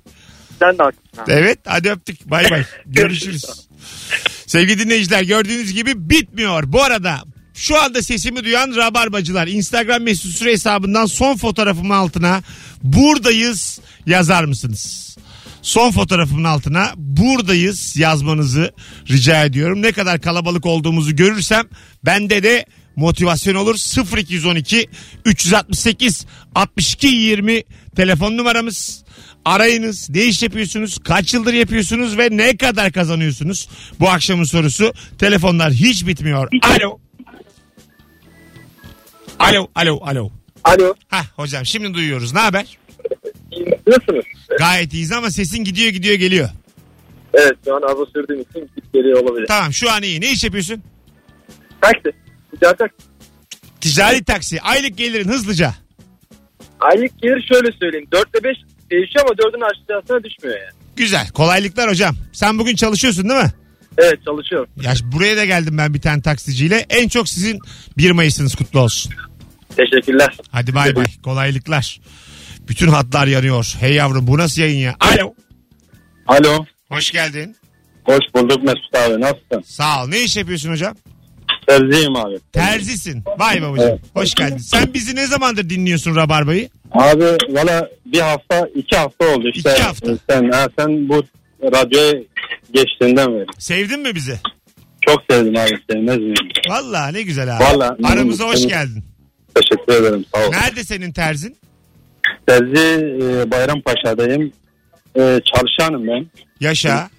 Sen 0.60 0.78
de 0.78 0.84
haklısın. 0.84 1.24
Evet 1.28 1.60
hadi 1.66 1.90
öptük. 1.92 2.30
Bay 2.32 2.52
bay. 2.52 2.64
Görüşürüz. 2.86 3.46
Sevgili 4.54 4.80
dinleyiciler 4.80 5.24
gördüğünüz 5.24 5.74
gibi 5.74 6.10
bitmiyor. 6.10 6.64
Bu 6.68 6.84
arada 6.84 7.24
şu 7.54 7.82
anda 7.82 8.02
sesimi 8.02 8.44
duyan 8.44 8.76
rabarbacılar 8.76 9.48
Instagram 9.48 10.04
mesut 10.04 10.32
süre 10.32 10.52
hesabından 10.52 11.06
son 11.06 11.38
fotoğrafımın 11.38 11.90
altına 11.90 12.44
buradayız 12.84 13.80
yazar 14.06 14.44
mısınız? 14.44 15.18
Son 15.62 15.92
fotoğrafımın 15.92 16.44
altına 16.44 16.92
buradayız 16.96 17.98
yazmanızı 17.98 18.72
rica 19.10 19.46
ediyorum. 19.46 19.82
Ne 19.82 19.92
kadar 19.92 20.22
kalabalık 20.22 20.66
olduğumuzu 20.66 21.16
görürsem 21.16 21.66
bende 22.06 22.44
de 22.44 22.66
motivasyon 22.96 23.56
olur. 23.56 23.76
0212 24.18 24.90
368 25.26 26.26
62 26.56 27.08
20 27.08 27.64
telefon 27.96 28.38
numaramız. 28.38 29.03
Arayınız. 29.46 30.10
Ne 30.10 30.24
iş 30.24 30.44
yapıyorsunuz? 30.44 31.00
Kaç 31.04 31.34
yıldır 31.34 31.54
yapıyorsunuz 31.54 32.18
ve 32.18 32.28
ne 32.32 32.58
kadar 32.58 32.92
kazanıyorsunuz? 32.92 33.70
Bu 34.00 34.10
akşamın 34.10 34.44
sorusu. 34.44 34.94
Telefonlar 35.20 35.72
hiç 35.72 36.08
bitmiyor. 36.08 36.50
Alo. 36.62 37.00
Alo, 39.40 39.68
alo, 39.76 40.00
alo. 40.04 40.32
Alo. 40.64 40.94
Hah 41.08 41.26
hocam 41.36 41.66
şimdi 41.66 41.94
duyuyoruz. 41.94 42.34
Ne 42.34 42.40
haber? 42.40 42.78
Nasılsınız? 43.88 44.26
Gayet 44.58 44.94
iyiyiz 44.94 45.12
ama 45.12 45.32
sesin 45.32 45.64
gidiyor 45.64 45.90
gidiyor 45.90 46.16
geliyor. 46.16 46.50
Evet 47.34 47.54
şu 47.66 47.76
an 47.76 47.82
araba 47.82 48.06
sürdüğüm 48.06 48.42
için 48.42 48.70
git 48.76 48.94
geliyor 48.94 49.24
olabilir. 49.24 49.48
Tamam 49.48 49.74
şu 49.74 49.92
an 49.92 50.04
iyi. 50.04 50.22
Ne 50.22 50.32
iş 50.32 50.44
yapıyorsun? 50.44 50.84
Taksi. 51.82 52.12
Ticari 52.52 52.78
taksi. 52.78 52.98
Ticari 53.82 54.24
taksi. 54.24 54.62
Aylık 54.62 54.98
gelirin 54.98 55.30
hızlıca. 55.30 55.74
Aylık 56.80 57.22
gelir 57.22 57.46
şöyle 57.54 57.72
söyleyeyim. 57.72 58.08
4'te 58.12 58.44
5 58.44 58.58
değişiyor 58.92 59.26
ama 59.26 59.34
4'ün 59.36 59.62
aşağısına 59.62 60.24
düşmüyor 60.24 60.56
yani. 60.60 60.72
Güzel. 60.96 61.30
Kolaylıklar 61.30 61.90
hocam. 61.90 62.16
Sen 62.34 62.60
bugün 62.60 62.76
çalışıyorsun 62.76 63.30
değil 63.30 63.42
mi? 63.44 63.52
Evet 63.98 64.20
çalışıyorum. 64.26 64.70
Ya 64.82 64.94
buraya 65.04 65.38
da 65.38 65.46
geldim 65.46 65.78
ben 65.78 65.94
bir 65.94 66.02
tane 66.02 66.22
taksiciyle. 66.22 66.86
En 66.90 67.08
çok 67.08 67.30
sizin 67.30 67.60
1 67.98 68.12
Mayıs'ınız 68.12 68.56
kutlu 68.56 68.80
olsun. 68.80 69.14
Teşekkürler. 69.78 70.38
Hadi 70.52 70.76
bay 70.76 70.96
bay. 70.96 71.06
Kolaylıklar. 71.24 72.00
Bütün 72.68 72.88
hatlar 72.88 73.28
yanıyor. 73.28 73.76
Hey 73.80 73.94
yavrum 73.94 74.28
bu 74.28 74.38
nasıl 74.38 74.62
yayın 74.62 74.78
ya? 74.80 74.96
Alo. 75.00 75.34
Alo. 76.28 76.66
Hoş 76.90 77.12
geldin. 77.12 77.56
Hoş 78.04 78.20
bulduk 78.36 78.64
Mesut 78.64 78.96
abi 78.96 79.22
nasılsın? 79.22 79.62
Sağ 79.66 80.04
ol. 80.04 80.08
Ne 80.08 80.22
iş 80.24 80.38
yapıyorsun 80.38 80.70
hocam? 80.72 80.96
Terziyim 81.68 82.16
abi. 82.16 82.40
Terzisin. 82.54 83.24
Vay 83.38 83.62
babacığım. 83.62 83.88
Evet. 83.90 84.00
Hoş 84.14 84.36
geldin. 84.36 84.58
Sen 84.58 84.94
bizi 84.94 85.16
ne 85.16 85.28
zamandır 85.28 85.70
dinliyorsun 85.70 86.16
Rabarba'yı? 86.16 86.70
Abi 86.92 87.24
valla 87.50 87.90
bir 88.06 88.20
hafta 88.20 88.68
iki 88.76 88.98
hafta 88.98 89.28
oldu 89.36 89.50
işte. 89.56 89.72
İki 89.74 89.84
hafta. 89.84 90.12
Sen, 90.30 90.52
ha, 90.52 90.68
sen 90.80 91.10
bu 91.10 91.24
radyoya 91.64 92.14
geçtiğinden 92.74 93.34
beri. 93.34 93.46
Sevdin 93.60 94.00
mi 94.00 94.16
bizi? 94.16 94.40
Çok 95.02 95.24
sevdim 95.30 95.58
abi 95.58 95.70
sevmez 95.90 96.18
miyim? 96.18 96.34
Valla 96.70 97.08
ne 97.08 97.22
güzel 97.22 97.58
abi. 97.58 97.64
Vallahi. 97.64 97.98
Aramıza 98.04 98.46
hoş 98.46 98.68
geldin. 98.68 99.04
Teşekkür 99.56 99.94
ederim 99.94 100.26
sağ 100.36 100.48
ol. 100.48 100.52
Nerede 100.52 100.84
senin 100.84 101.12
terzin? 101.12 101.56
Terzi 102.48 103.06
e, 103.22 103.52
Bayrampaşa'dayım. 103.52 104.52
E, 105.18 105.40
çalışanım 105.54 106.08
ben. 106.08 106.26
Yaşa. 106.60 107.10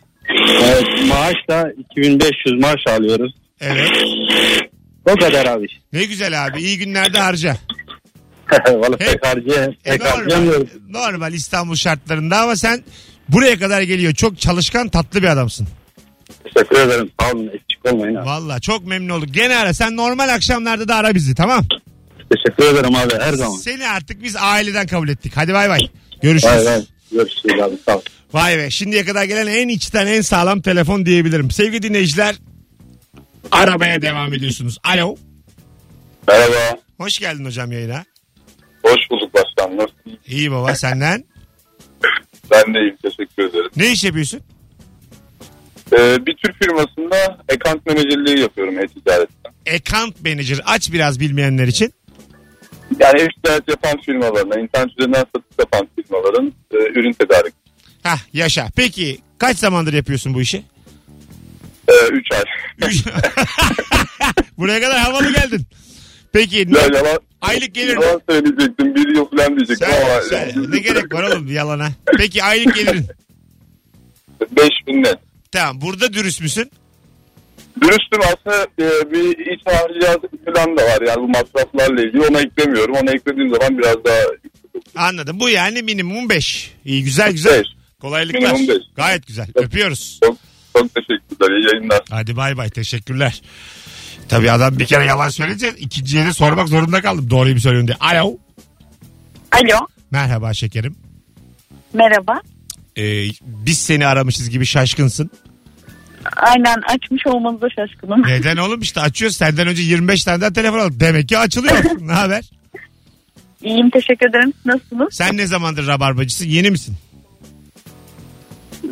Evet, 0.63 0.85
maaş 1.09 1.35
da 1.51 1.73
2500 1.79 2.61
maaş 2.61 2.81
alıyoruz. 2.89 3.33
Evet. 3.61 3.91
O 5.11 5.15
kadar 5.17 5.47
abi. 5.47 5.67
Ne 5.93 6.05
güzel 6.05 6.47
abi. 6.47 6.63
İyi 6.63 6.79
günlerde 6.79 7.19
harca. 7.19 7.57
valla 8.73 8.97
pek 8.97 9.27
harcaya, 9.27 9.65
E, 9.65 9.73
pek 9.85 10.01
normal, 10.01 10.17
harcayamıyorum. 10.17 10.69
normal 10.89 11.33
İstanbul 11.33 11.75
şartlarında 11.75 12.39
ama 12.43 12.57
sen 12.57 12.85
buraya 13.29 13.59
kadar 13.59 13.83
geliyor. 13.83 14.13
Çok 14.15 14.39
çalışkan 14.41 14.89
tatlı 14.89 15.23
bir 15.23 15.29
adamsın. 15.29 15.67
Teşekkür 16.45 16.79
ederim 16.81 17.11
sağ 17.21 17.33
olun 17.33 17.47
eksik 17.47 17.93
olmayın 17.93 18.15
abi. 18.15 18.27
Valla 18.27 18.61
çok 18.61 18.87
memnun 18.87 19.09
olduk. 19.09 19.35
Gene 19.35 19.57
ara. 19.57 19.75
Sen 19.75 19.97
normal 19.97 20.29
akşamlarda 20.29 20.89
da 20.89 20.95
ara 20.97 21.15
bizi 21.15 21.35
tamam. 21.35 21.65
Teşekkür 22.35 22.65
ederim 22.75 22.95
abi 22.97 23.15
her 23.21 23.33
zaman. 23.33 23.57
Seni 23.57 23.89
artık 23.89 24.23
biz 24.23 24.37
aileden 24.37 24.87
kabul 24.87 25.09
ettik. 25.09 25.33
Hadi 25.37 25.53
bay 25.55 25.69
bay. 25.69 25.81
Görüşürüz. 26.23 26.55
Vay 26.57 26.65
vay. 26.67 26.85
Görüşürüz 27.13 27.63
abi 27.63 27.75
sağ 27.87 27.97
ol. 27.97 28.01
Vay 28.33 28.59
be 28.59 28.71
şimdiye 28.71 29.05
kadar 29.05 29.25
gelen 29.25 29.47
en 29.47 29.69
içten 29.69 30.07
en 30.07 30.21
sağlam 30.21 30.61
telefon 30.63 31.07
diyebilirim. 31.07 31.51
Sevgili 31.51 31.83
dinleyiciler 31.83 32.35
aramaya 33.51 34.03
devam 34.03 34.35
ediyorsunuz. 34.35 34.79
Alo. 34.85 35.17
Merhaba. 36.29 36.79
Hoş 36.99 37.19
geldin 37.19 37.45
hocam 37.45 37.73
yayına. 37.73 38.05
Hoş 38.83 39.11
bulduk 39.11 39.35
başkan. 39.35 39.77
Nasılsın? 39.77 40.19
İyi 40.27 40.51
baba 40.53 40.75
senden. 40.75 41.25
Ben 42.51 42.75
de 42.75 42.79
iyiyim 42.79 42.97
teşekkür 43.03 43.45
ederim. 43.45 43.71
Ne 43.77 43.93
iş 43.93 44.05
yapıyorsun? 44.05 44.41
Ee, 45.93 46.27
bir 46.27 46.37
Türk 46.37 46.63
firmasında 46.65 47.39
account 47.55 47.87
menajerliği 47.87 48.39
yapıyorum 48.39 48.79
e-ticaretten. 48.79 49.53
Account 49.75 50.25
manager 50.25 50.61
aç 50.67 50.93
biraz 50.93 51.21
bilmeyenler 51.21 51.67
için. 51.67 51.95
Yani 53.01 53.21
e-ticaret 53.21 53.69
yapan 53.69 54.01
firmalarına, 54.01 54.61
internet 54.61 54.91
üzerinden 54.99 55.25
satış 55.35 55.59
yapan 55.59 55.89
firmaların 55.97 56.53
e, 56.71 56.77
ürün 56.77 57.13
tedarik. 57.13 57.55
Hah 58.03 58.19
yaşa. 58.33 58.69
Peki 58.77 59.19
kaç 59.39 59.59
zamandır 59.59 59.93
yapıyorsun 59.93 60.35
bu 60.35 60.41
işi? 60.41 60.63
3 62.13 62.27
ay. 62.33 62.43
Üç- 62.89 63.05
Buraya 64.59 64.81
kadar 64.81 64.99
havalı 64.99 65.33
geldin. 65.33 65.67
Peki 66.33 66.57
Ya 66.57 66.65
ne, 66.89 66.97
yalan, 66.97 67.19
aylık 67.41 67.75
gelir 67.75 67.97
mi? 67.97 68.05
yalan 68.05 68.21
söyleyecektim. 68.31 68.95
Bir 68.95 69.09
yıl 69.17 69.25
falan 69.37 69.57
diyecektim 69.57 69.89
Söyle, 69.91 70.13
ama. 70.13 70.23
söyle. 70.23 70.53
Ne 70.71 70.79
gerek 70.79 71.15
var 71.15 71.23
oğlum 71.23 71.53
yalana? 71.53 71.89
Peki 72.19 72.45
aylık 72.45 72.75
gelirin. 72.75 73.07
5000 74.57 75.03
net. 75.03 75.19
Tamam 75.53 75.81
burada 75.81 76.13
dürüst 76.13 76.41
müsün? 76.41 76.71
Dürüstüm 77.83 78.21
aslında 78.21 78.63
e, 78.63 79.11
bir 79.13 79.39
iç 79.55 79.61
harcayacak 79.67 80.21
falan 80.55 80.77
da 80.77 80.83
var. 80.83 81.01
Yani 81.07 81.17
bu 81.23 81.29
masraflarla 81.29 82.03
ilgili 82.03 82.21
ona 82.23 82.41
eklemiyorum. 82.41 82.95
Ona 82.95 83.11
eklediğim 83.11 83.55
zaman 83.55 83.79
biraz 83.79 84.05
daha 84.05 84.19
Anladım. 84.97 85.41
Bu 85.41 85.49
yani 85.49 85.83
minimum 85.83 86.29
5. 86.29 86.75
İyi 86.85 87.05
güzel 87.05 87.33
güzel. 87.33 87.59
Beş. 87.61 87.67
Kolaylıklar. 88.01 88.41
Minimum 88.53 88.69
beş. 88.69 88.83
Gayet 88.97 89.27
güzel. 89.27 89.47
Öpüyoruz. 89.55 90.21
çok, 90.25 90.37
çok 90.77 90.95
teşekkürler. 90.95 91.59
İyi 91.59 91.67
yayınlar. 91.75 92.01
Hadi 92.11 92.37
bay 92.37 92.57
bay 92.57 92.71
teşekkürler. 92.71 93.43
Tabii 94.29 94.51
adam 94.51 94.79
bir 94.79 94.87
kere 94.87 95.05
yalan 95.05 95.29
söyleyince 95.29 95.69
ikinciye 95.79 96.27
de 96.27 96.33
sormak 96.33 96.69
zorunda 96.69 97.03
kaldım. 97.03 97.31
Doğruyu 97.31 97.55
mu 97.55 97.61
söylüyorsun 97.61 97.89
diye. 97.89 97.97
Alo. 98.01 98.37
Alo. 99.53 99.87
Merhaba 100.11 100.55
şekerim. 100.55 100.97
Merhaba. 101.93 102.41
Ee, 102.99 103.25
biz 103.43 103.79
seni 103.79 104.07
aramışız 104.07 104.51
gibi 104.51 104.67
şaşkınsın. 104.67 105.31
Aynen 106.37 106.83
açmış 106.89 107.27
olmanıza 107.27 107.67
şaşkınım. 107.71 108.23
Neden 108.27 108.57
oğlum 108.57 108.81
işte 108.81 109.01
açıyoruz. 109.01 109.37
Senden 109.37 109.67
önce 109.69 109.83
25 109.83 110.25
tane 110.25 110.41
daha 110.41 110.53
telefon 110.53 110.79
aldık. 110.79 111.01
Demek 111.01 111.29
ki 111.29 111.39
açılıyor. 111.39 111.77
ne 112.01 112.13
haber? 112.13 112.45
İyiyim 113.63 113.91
teşekkür 113.91 114.29
ederim. 114.29 114.53
Nasılsınız? 114.65 115.09
Sen 115.15 115.37
ne 115.37 115.47
zamandır 115.47 115.87
rabarbacısın? 115.87 116.47
Yeni 116.47 116.71
misin? 116.71 116.97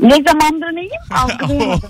Ne 0.01 0.23
zamandır 0.29 0.77
neyim? 0.77 0.91
Algılayamadım. 1.11 1.89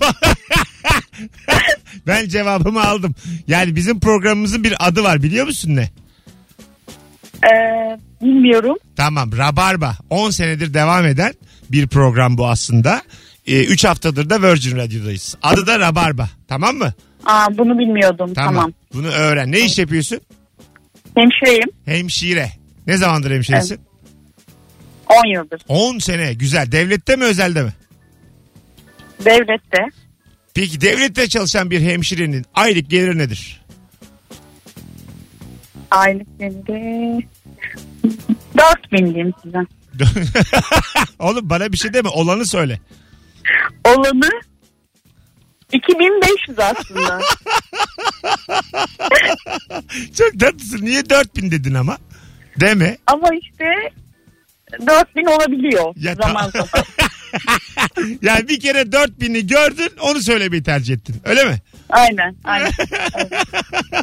ben 2.07 2.27
cevabımı 2.27 2.83
aldım. 2.83 3.15
Yani 3.47 3.75
bizim 3.75 3.99
programımızın 3.99 4.63
bir 4.63 4.87
adı 4.87 5.03
var 5.03 5.23
biliyor 5.23 5.45
musun 5.45 5.75
ne? 5.75 5.89
Ee, 7.43 7.97
bilmiyorum. 8.21 8.75
Tamam 8.95 9.37
Rabarba 9.37 9.97
10 10.09 10.29
senedir 10.29 10.73
devam 10.73 11.05
eden 11.05 11.33
bir 11.71 11.87
program 11.87 12.37
bu 12.37 12.47
aslında. 12.47 13.01
3 13.47 13.85
haftadır 13.85 14.29
da 14.29 14.41
Virgin 14.41 14.77
Radio'dayız. 14.77 15.35
Adı 15.41 15.67
da 15.67 15.79
Rabarba 15.79 16.29
tamam 16.47 16.75
mı? 16.75 16.93
Aa, 17.25 17.47
bunu 17.57 17.79
bilmiyordum. 17.79 18.33
Tamam. 18.33 18.73
Bunu 18.93 19.07
öğren. 19.07 19.51
Ne 19.51 19.59
iş 19.59 19.79
yapıyorsun? 19.79 20.19
Hemşireyim. 21.15 21.69
Hemşire. 21.85 22.49
Ne 22.87 22.97
zamandır 22.97 23.31
hemşiresin? 23.31 23.79
10 25.07 25.27
yıldır. 25.27 25.61
10 25.67 25.99
sene. 25.99 26.33
Güzel. 26.33 26.71
Devlette 26.71 27.15
mi 27.15 27.23
özelde 27.23 27.63
mi? 27.63 27.73
Devlette. 29.25 29.85
Peki 30.53 30.81
devlette 30.81 31.27
çalışan 31.29 31.71
bir 31.71 31.81
hemşirenin 31.81 32.45
aylık 32.53 32.89
geliri 32.89 33.17
nedir? 33.17 33.61
Aylık 35.91 36.39
geliri 36.39 37.27
4000 38.57 39.05
diyeyim 39.13 39.33
size. 39.43 39.57
Oğlum 41.19 41.49
bana 41.49 41.71
bir 41.71 41.77
şey 41.77 41.93
deme. 41.93 42.09
Olanı 42.09 42.45
söyle. 42.45 42.79
Olanı 43.87 44.29
2500 45.73 46.59
aslında. 46.59 47.21
Çok 50.17 50.39
tatlısın. 50.39 50.85
Niye 50.85 51.09
4000 51.09 51.51
dedin 51.51 51.73
ama? 51.73 51.97
Deme. 52.59 52.97
Ama 53.07 53.29
işte 53.41 53.65
4000 54.87 55.25
olabiliyor 55.25 55.93
Ya 55.97 56.15
zaman 56.15 56.49
zaman. 56.49 56.67
Yani 58.21 58.47
bir 58.47 58.59
kere 58.59 58.81
4000'i 58.81 59.47
gördün 59.47 59.89
onu 60.01 60.19
söylemeyi 60.19 60.63
tercih 60.63 60.93
ettin. 60.93 61.15
Öyle 61.23 61.43
mi? 61.43 61.61
Aynen. 61.89 62.35
aynen. 62.43 62.71
aynen. 63.13 63.29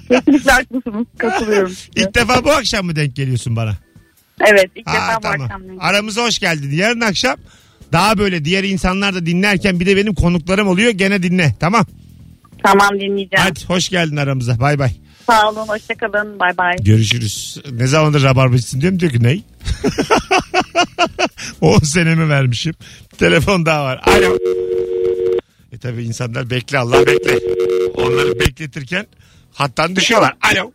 Kesinlikle 0.09 0.51
haklısınız. 0.51 1.07
Katılıyorum. 1.19 1.71
size. 1.71 1.91
İlk 1.97 2.15
defa 2.15 2.45
bu 2.45 2.51
akşam 2.51 2.87
mı 2.87 2.97
denk 2.97 3.17
geliyorsun 3.17 3.57
bana? 3.57 3.77
Evet 4.41 4.71
ilk 4.75 4.87
defa 4.87 5.23
bu 5.23 5.29
akşam. 5.29 5.63
Aramıza 5.81 6.23
hoş 6.23 6.39
geldin. 6.39 6.71
Yarın 6.71 7.01
akşam 7.01 7.37
daha 7.93 8.19
böyle 8.19 8.45
diğer 8.45 8.65
insanlar 8.65 9.15
da 9.15 9.27
dinlerken 9.27 9.81
bir 9.81 9.87
de 9.87 9.97
benim 9.97 10.15
konuklarım 10.15 10.69
oluyor. 10.69 10.91
Gene 10.91 11.23
dinle. 11.23 11.55
Tamam. 11.61 11.87
Tamam 12.65 12.95
dinleyeceğim. 12.95 13.29
Hadi 13.37 13.65
hoş 13.67 13.89
geldin 13.89 14.17
aramıza. 14.17 14.61
Bay 14.61 14.79
bay. 14.79 14.91
Sağ 15.31 15.49
olun 15.51 15.69
hoşçakalın. 15.69 16.41
Bay 16.41 16.59
bay. 16.59 16.77
Görüşürüz. 16.81 17.59
Ne 17.73 17.87
zamandır 17.87 18.23
rabarbacısın 18.23 18.81
diyorum 18.81 19.01
diyor 19.01 19.13
ki 19.13 19.23
ney? 19.23 19.41
10 21.61 21.79
senemi 21.79 22.29
vermişim. 22.29 22.75
Telefon 23.19 23.67
daha 23.67 23.85
var. 23.85 24.01
Alo. 24.07 24.37
E 25.73 25.79
tabi 25.79 26.05
insanlar 26.05 26.51
bekle 26.51 26.79
Allah 26.79 27.07
bekle. 27.07 27.39
Onları 27.95 28.41
bekletirken 28.41 29.07
hattan 29.53 29.97
düşüyorlar. 29.97 30.37
Alo. 30.53 30.73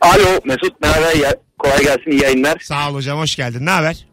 Alo 0.00 0.40
Mesut 0.44 0.80
merhaba 0.82 1.12
ya, 1.12 1.36
kolay 1.58 1.82
gelsin 1.82 2.10
iyi 2.10 2.22
yayınlar. 2.22 2.58
Sağ 2.62 2.90
ol 2.90 2.94
hocam 2.94 3.18
hoş 3.18 3.36
geldin. 3.36 3.66
Ne 3.66 3.70
haber? 3.70 4.06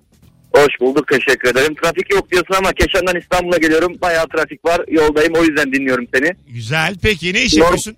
Hoş 0.55 0.79
bulduk 0.81 1.07
teşekkür 1.07 1.49
ederim. 1.49 1.75
Trafik 1.83 2.13
yok 2.13 2.31
diyorsun 2.31 2.53
ama 2.53 2.73
Keşan'dan 2.73 3.15
İstanbul'a 3.19 3.57
geliyorum. 3.57 3.97
Bayağı 4.01 4.27
trafik 4.27 4.65
var 4.65 4.81
yoldayım 4.87 5.33
o 5.35 5.43
yüzden 5.43 5.73
dinliyorum 5.73 6.05
seni. 6.13 6.31
Güzel. 6.47 6.95
Peki 7.01 7.33
ne 7.33 7.41
iş 7.43 7.53
Norm- 7.53 7.59
yapıyorsun? 7.59 7.95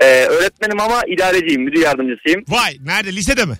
Ee, 0.00 0.24
öğretmenim 0.24 0.80
ama 0.80 1.02
idareciyim 1.06 1.62
müdür 1.62 1.82
yardımcısıyım. 1.82 2.44
Vay 2.48 2.76
nerede? 2.84 3.12
Lisede 3.12 3.44
mi? 3.44 3.54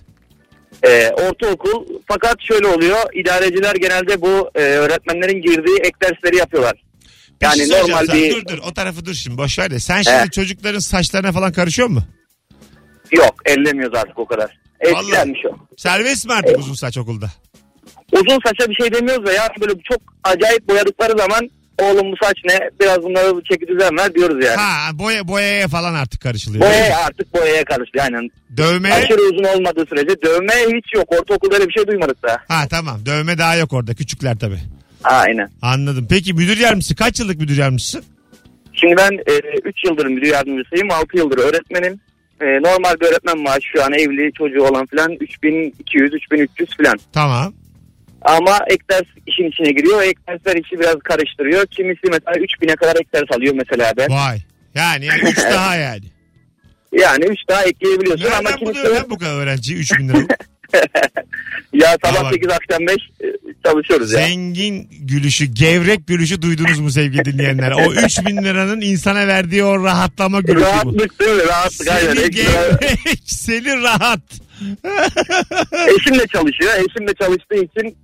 Ee, 0.83 1.09
ortaokul 1.09 1.85
fakat 2.07 2.35
şöyle 2.47 2.67
oluyor 2.67 2.97
idareciler 3.13 3.75
genelde 3.75 4.21
bu 4.21 4.49
e, 4.55 4.59
öğretmenlerin 4.61 5.41
girdiği 5.41 5.77
ek 5.79 5.91
dersleri 6.01 6.37
yapıyorlar. 6.37 6.73
Şey 6.73 7.35
Yani 7.41 7.65
soracağım 7.65 7.89
normal 7.89 8.05
sana. 8.05 8.15
bir 8.17 8.31
Dur 8.35 8.45
dur 8.47 8.57
o 8.69 8.73
tarafı 8.73 9.05
dur 9.05 9.13
şimdi 9.13 9.37
boş 9.37 9.59
ver 9.59 9.71
de. 9.71 9.79
Sen 9.79 10.01
şimdi 10.01 10.17
He. 10.17 10.29
çocukların 10.29 10.79
saçlarına 10.79 11.31
falan 11.31 11.51
karışıyor 11.51 11.87
mu? 11.87 12.03
yok 13.11 13.35
ellemiyoruz 13.45 13.97
artık 13.97 14.19
o 14.19 14.25
kadar. 14.25 14.57
Eskilenmiş 14.79 15.39
o. 15.51 15.55
Serbest 15.77 16.25
mi 16.25 16.33
artık 16.33 16.59
uzun 16.59 16.73
saç 16.73 16.97
okulda? 16.97 17.29
Uzun 18.11 18.39
saça 18.45 18.69
bir 18.69 18.75
şey 18.75 18.93
demiyoruz 18.93 19.25
da 19.25 19.33
yani 19.33 19.49
böyle 19.61 19.73
çok 19.91 20.01
acayip 20.23 20.67
boyadıkları 20.69 21.17
zaman 21.17 21.49
oğlum 21.81 22.11
bu 22.11 22.15
saç 22.23 22.37
ne 22.45 22.69
biraz 22.81 23.03
bunları 23.03 23.41
çeki 23.51 23.67
düzen 23.67 23.97
ver 23.97 24.13
diyoruz 24.15 24.45
yani. 24.45 24.57
Ha 24.57 24.89
boya 24.93 25.27
boyaya 25.27 25.67
falan 25.67 25.93
artık 25.93 26.21
karışılıyor. 26.21 26.65
Boyaya 26.65 26.97
artık 26.97 27.33
boyaya 27.33 27.63
karıştı 27.63 27.99
aynen. 28.01 28.29
Dövmeye 28.57 28.95
Aşırı 28.95 29.21
uzun 29.21 29.43
olmadığı 29.43 29.85
sürece 29.85 30.21
dövme 30.21 30.53
hiç 30.53 30.93
yok. 30.95 31.11
Ortaokulda 31.19 31.55
öyle 31.55 31.67
bir 31.67 31.73
şey 31.73 31.87
duymadık 31.87 32.23
da. 32.23 32.37
Ha 32.47 32.63
tamam 32.69 33.05
dövme 33.05 33.37
daha 33.37 33.55
yok 33.55 33.73
orada 33.73 33.93
küçükler 33.93 34.37
tabi. 34.39 34.55
Aynen. 35.03 35.49
Anladım. 35.61 36.07
Peki 36.09 36.33
müdür 36.33 36.57
yardımcısı 36.57 36.95
kaç 36.95 37.19
yıllık 37.19 37.39
müdür 37.39 37.57
yardımcısı? 37.57 38.03
Şimdi 38.73 38.97
ben 38.97 39.11
3 39.65 39.85
yıldır 39.85 40.05
müdür 40.05 40.27
yardımcısıyım. 40.27 40.91
6 40.91 41.17
yıldır 41.17 41.37
öğretmenim. 41.37 41.99
E, 42.41 42.45
normal 42.45 42.99
bir 43.01 43.05
öğretmen 43.05 43.37
maaşı 43.37 43.67
şu 43.75 43.83
an 43.83 43.93
evli 43.93 44.31
çocuğu 44.37 44.63
olan 44.63 44.85
filan 44.85 45.11
3200-3300 45.11 46.77
filan. 46.77 46.99
Tamam. 47.13 47.53
Ama 48.21 48.59
ek 48.67 48.83
ders 48.91 49.07
işin 49.27 49.51
içine 49.51 49.71
giriyor. 49.71 50.01
Ek 50.01 50.19
dersler 50.27 50.55
işi 50.55 50.79
biraz 50.79 50.95
karıştırıyor. 51.03 51.65
Kimisi 51.65 52.01
mesela 52.03 52.31
3000'e 52.37 52.75
kadar 52.75 52.95
ek 52.95 53.09
ders 53.13 53.37
alıyor 53.37 53.53
mesela 53.57 53.93
ben. 53.97 54.09
Vay. 54.09 54.37
Yani 54.75 55.07
3 55.23 55.37
daha 55.53 55.75
yani. 55.75 56.05
Yani 56.91 57.25
3 57.25 57.39
daha 57.49 57.63
ekleyebiliyorsun 57.63 58.25
ama 58.25 58.35
Nereden 58.41 58.55
kimisi 58.57 58.79
buluyor 58.79 58.95
lan 58.95 59.09
bu 59.09 59.17
kadar 59.17 59.35
öğrenci 59.41 59.75
3000 59.75 60.09
lira? 60.09 60.17
ya 61.73 61.89
Aa, 61.89 61.97
sabah 62.05 62.23
bak. 62.23 62.33
8 62.33 62.49
akşam 62.49 62.87
5 62.87 62.97
çalışıyoruz 63.65 64.11
ya. 64.11 64.19
Zengin 64.19 64.87
gülüşü, 65.01 65.45
gevrek 65.45 66.07
gülüşü 66.07 66.41
duydunuz 66.41 66.79
mu 66.79 66.91
sevgili 66.91 67.25
dinleyenler? 67.25 67.71
O 67.71 67.91
3000 67.93 68.37
liranın 68.43 68.81
insana 68.81 69.27
verdiği 69.27 69.63
o 69.63 69.83
rahatlama 69.83 70.41
gülüşü 70.41 70.59
bu. 70.65 70.69
Rahatlık 70.69 71.19
değil 71.19 71.31
mi? 71.35 71.47
Rahatlık 71.47 71.87
aynen. 71.87 72.13
Seni 72.13 72.19
Ekstra- 72.19 72.29
gevrek, 72.31 73.19
seni 73.25 73.81
rahat. 73.81 74.21
Eşim 75.99 76.19
de 76.19 76.27
çalışıyor. 76.27 76.71
Eşim 76.77 77.07
de 77.07 77.13
çalıştığı 77.19 77.55
için 77.55 77.97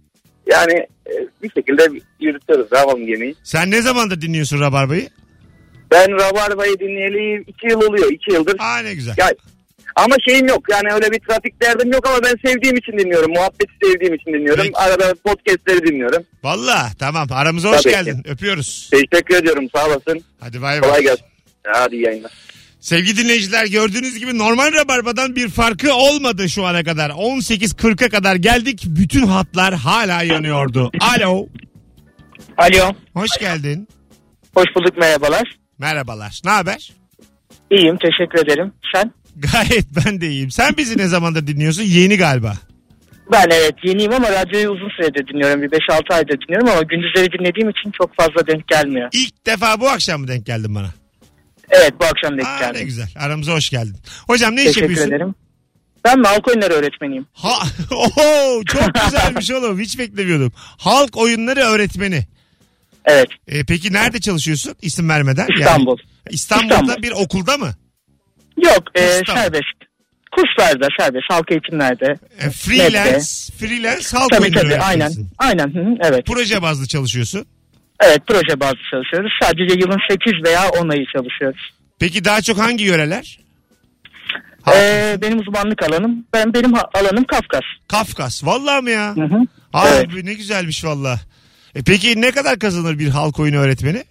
yani 0.49 0.73
e, 1.07 1.13
bir 1.43 1.51
şekilde 1.51 1.87
yürütüyoruz. 2.19 2.71
Devam 2.71 3.01
yemeği. 3.07 3.35
Sen 3.43 3.71
ne 3.71 3.81
zamanda 3.81 4.21
dinliyorsun 4.21 4.59
Rabarba'yı? 4.59 5.09
Ben 5.91 6.11
Rabarba'yı 6.11 6.79
dinleyeli 6.79 7.43
2 7.47 7.67
yıl 7.67 7.81
oluyor. 7.81 8.11
2 8.11 8.33
yıldır. 8.33 8.55
Aa 8.59 8.77
ne 8.77 8.93
güzel. 8.93 9.13
Ya, 9.17 9.31
ama 9.95 10.15
şeyim 10.29 10.47
yok 10.47 10.63
yani 10.69 10.93
öyle 10.93 11.11
bir 11.11 11.19
trafik 11.19 11.61
derdim 11.61 11.91
yok 11.91 12.07
ama 12.07 12.17
ben 12.23 12.35
sevdiğim 12.49 12.75
için 12.77 12.91
dinliyorum. 12.97 13.31
Muhabbeti 13.31 13.71
sevdiğim 13.83 14.13
için 14.13 14.33
dinliyorum. 14.33 14.63
Peki. 14.63 14.77
Arada 14.77 15.15
podcastleri 15.25 15.83
dinliyorum. 15.87 16.23
Valla 16.43 16.89
tamam 16.99 17.27
aramıza 17.31 17.69
hoş 17.69 17.81
Tabii 17.81 17.93
ki. 17.95 17.99
geldin. 17.99 18.23
Öpüyoruz. 18.27 18.89
Teşekkür 18.91 19.35
ediyorum 19.35 19.67
sağ 19.75 19.87
olasın. 19.87 20.23
Hadi 20.39 20.61
bay 20.61 20.81
bay. 20.81 20.89
Kolay 20.89 21.01
gelsin. 21.01 21.25
Hadi 21.67 21.95
yayınlar. 21.95 22.31
Sevgili 22.87 23.17
dinleyiciler 23.17 23.65
gördüğünüz 23.65 24.19
gibi 24.19 24.37
normal 24.37 24.73
Rabarba'dan 24.73 25.35
bir 25.35 25.49
farkı 25.49 25.93
olmadı 25.93 26.49
şu 26.49 26.65
ana 26.65 26.83
kadar. 26.83 27.09
18.40'a 27.09 28.09
kadar 28.09 28.35
geldik. 28.35 28.83
Bütün 28.85 29.27
hatlar 29.27 29.73
hala 29.73 30.23
yanıyordu. 30.23 30.91
Alo. 30.99 31.47
Alo. 32.57 32.93
Hoş 33.13 33.29
geldin. 33.39 33.87
Hoş 34.53 34.65
bulduk 34.75 34.97
merhabalar. 34.97 35.57
Merhabalar. 35.77 36.41
Ne 36.45 36.51
haber? 36.51 36.91
İyiyim 37.71 37.97
teşekkür 37.97 38.45
ederim. 38.45 38.73
Sen? 38.95 39.11
Gayet 39.35 39.85
ben 40.05 40.21
de 40.21 40.27
iyiyim. 40.27 40.51
Sen 40.51 40.77
bizi 40.77 40.97
ne 40.97 41.07
zamandır 41.07 41.47
dinliyorsun? 41.47 41.83
Yeni 41.83 42.17
galiba. 42.17 42.53
Ben 43.31 43.45
evet 43.51 43.75
yeniyim 43.83 44.13
ama 44.13 44.31
radyoyu 44.31 44.69
uzun 44.69 44.89
süredir 44.89 45.27
dinliyorum. 45.27 45.61
Bir 45.61 45.69
5-6 45.69 46.13
aydır 46.13 46.37
dinliyorum 46.41 46.69
ama 46.69 46.81
gündüzleri 46.81 47.31
dinlediğim 47.31 47.69
için 47.69 47.91
çok 47.91 48.15
fazla 48.15 48.47
denk 48.47 48.67
gelmiyor. 48.67 49.09
İlk 49.13 49.45
defa 49.45 49.79
bu 49.79 49.89
akşam 49.89 50.21
mı 50.21 50.27
denk 50.27 50.45
geldin 50.45 50.75
bana? 50.75 50.89
Evet 51.69 51.93
bu 52.01 52.05
akşam 52.05 52.37
denk 52.37 52.47
Aa, 52.47 52.53
ne 52.59 52.59
geldim. 52.59 52.85
güzel. 52.85 53.07
Aramıza 53.15 53.53
hoş 53.53 53.69
geldin. 53.69 53.97
Hocam 54.27 54.55
ne 54.55 54.61
iş 54.61 54.67
Teşekkür 54.67 54.81
yapıyorsun? 54.89 55.11
ederim. 55.11 55.35
Ben 56.05 56.23
halk 56.23 56.47
oyunları 56.47 56.73
öğretmeniyim. 56.73 57.25
Ha, 57.33 57.53
oho, 57.91 58.63
çok 58.65 58.89
güzelmiş 59.05 59.51
oğlum. 59.51 59.79
Hiç 59.79 59.99
beklemiyordum. 59.99 60.51
Halk 60.77 61.17
oyunları 61.17 61.59
öğretmeni. 61.59 62.25
Evet 63.05 63.27
E, 63.47 63.63
peki 63.65 63.93
nerede 63.93 64.19
çalışıyorsun? 64.19 64.75
İsim 64.81 65.09
vermeden. 65.09 65.47
Yani 65.49 65.59
İstanbul. 65.59 65.97
İstanbul'da 66.29 66.75
İstanbul. 66.75 67.03
bir 67.03 67.11
okulda 67.11 67.57
mı? 67.57 67.71
Yok 68.57 68.83
e, 68.95 69.19
İstanbul. 69.19 69.41
serbest. 69.41 69.63
Kurslarda 70.31 70.87
serbest 70.99 71.23
halk 71.29 71.51
eğitimlerde. 71.51 72.15
E, 72.39 72.49
freelance, 72.49 73.25
freelance 73.59 74.07
halk 74.17 74.29
Tabii 74.31 74.41
oyunları 74.43 74.63
tabii 74.63 74.75
aynen. 74.81 75.01
öğretmenisin. 75.07 75.29
Aynen 75.37 75.73
hı 75.73 75.79
hı, 75.79 75.95
evet. 76.03 76.25
Proje 76.25 76.61
bazlı 76.61 76.87
çalışıyorsun. 76.87 77.45
Evet 77.99 78.21
proje 78.27 78.59
bazlı 78.59 78.79
çalışıyoruz. 78.91 79.31
Sadece 79.41 79.73
yılın 79.79 79.99
8 80.09 80.33
veya 80.45 80.69
10 80.69 80.89
ayı 80.89 81.05
çalışıyoruz. 81.05 81.71
Peki 81.99 82.25
daha 82.25 82.41
çok 82.41 82.57
hangi 82.59 82.83
yöreler? 82.83 83.39
Ee, 84.75 85.17
benim 85.21 85.39
uzmanlık 85.39 85.83
alanım. 85.83 86.25
Ben 86.33 86.53
benim 86.53 86.73
alanım 86.75 87.23
Kafkas. 87.23 87.61
Kafkas. 87.87 88.45
Vallahi 88.45 88.83
mi 88.83 88.91
ya? 88.91 89.15
Hı 89.15 89.21
hı. 89.23 89.39
Abi 89.73 89.87
Evet. 89.95 90.23
ne 90.23 90.33
güzelmiş 90.33 90.85
valla. 90.85 91.19
E, 91.75 91.83
peki 91.83 92.21
ne 92.21 92.31
kadar 92.31 92.59
kazanır 92.59 92.99
bir 92.99 93.09
halk 93.09 93.39
oyunu 93.39 93.57
öğretmeni? 93.57 94.03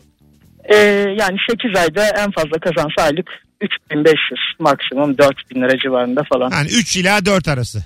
Ee, 0.64 0.76
yani 1.18 1.36
8 1.50 1.76
ayda 1.80 2.06
en 2.08 2.30
fazla 2.30 2.58
kazansa 2.60 3.02
aylık 3.02 3.30
3500 3.60 4.40
maksimum 4.58 5.18
4000 5.18 5.62
lira 5.62 5.78
civarında 5.78 6.22
falan. 6.32 6.50
Yani 6.50 6.68
3 6.68 6.96
ila 6.96 7.26
4 7.26 7.48
arası. 7.48 7.84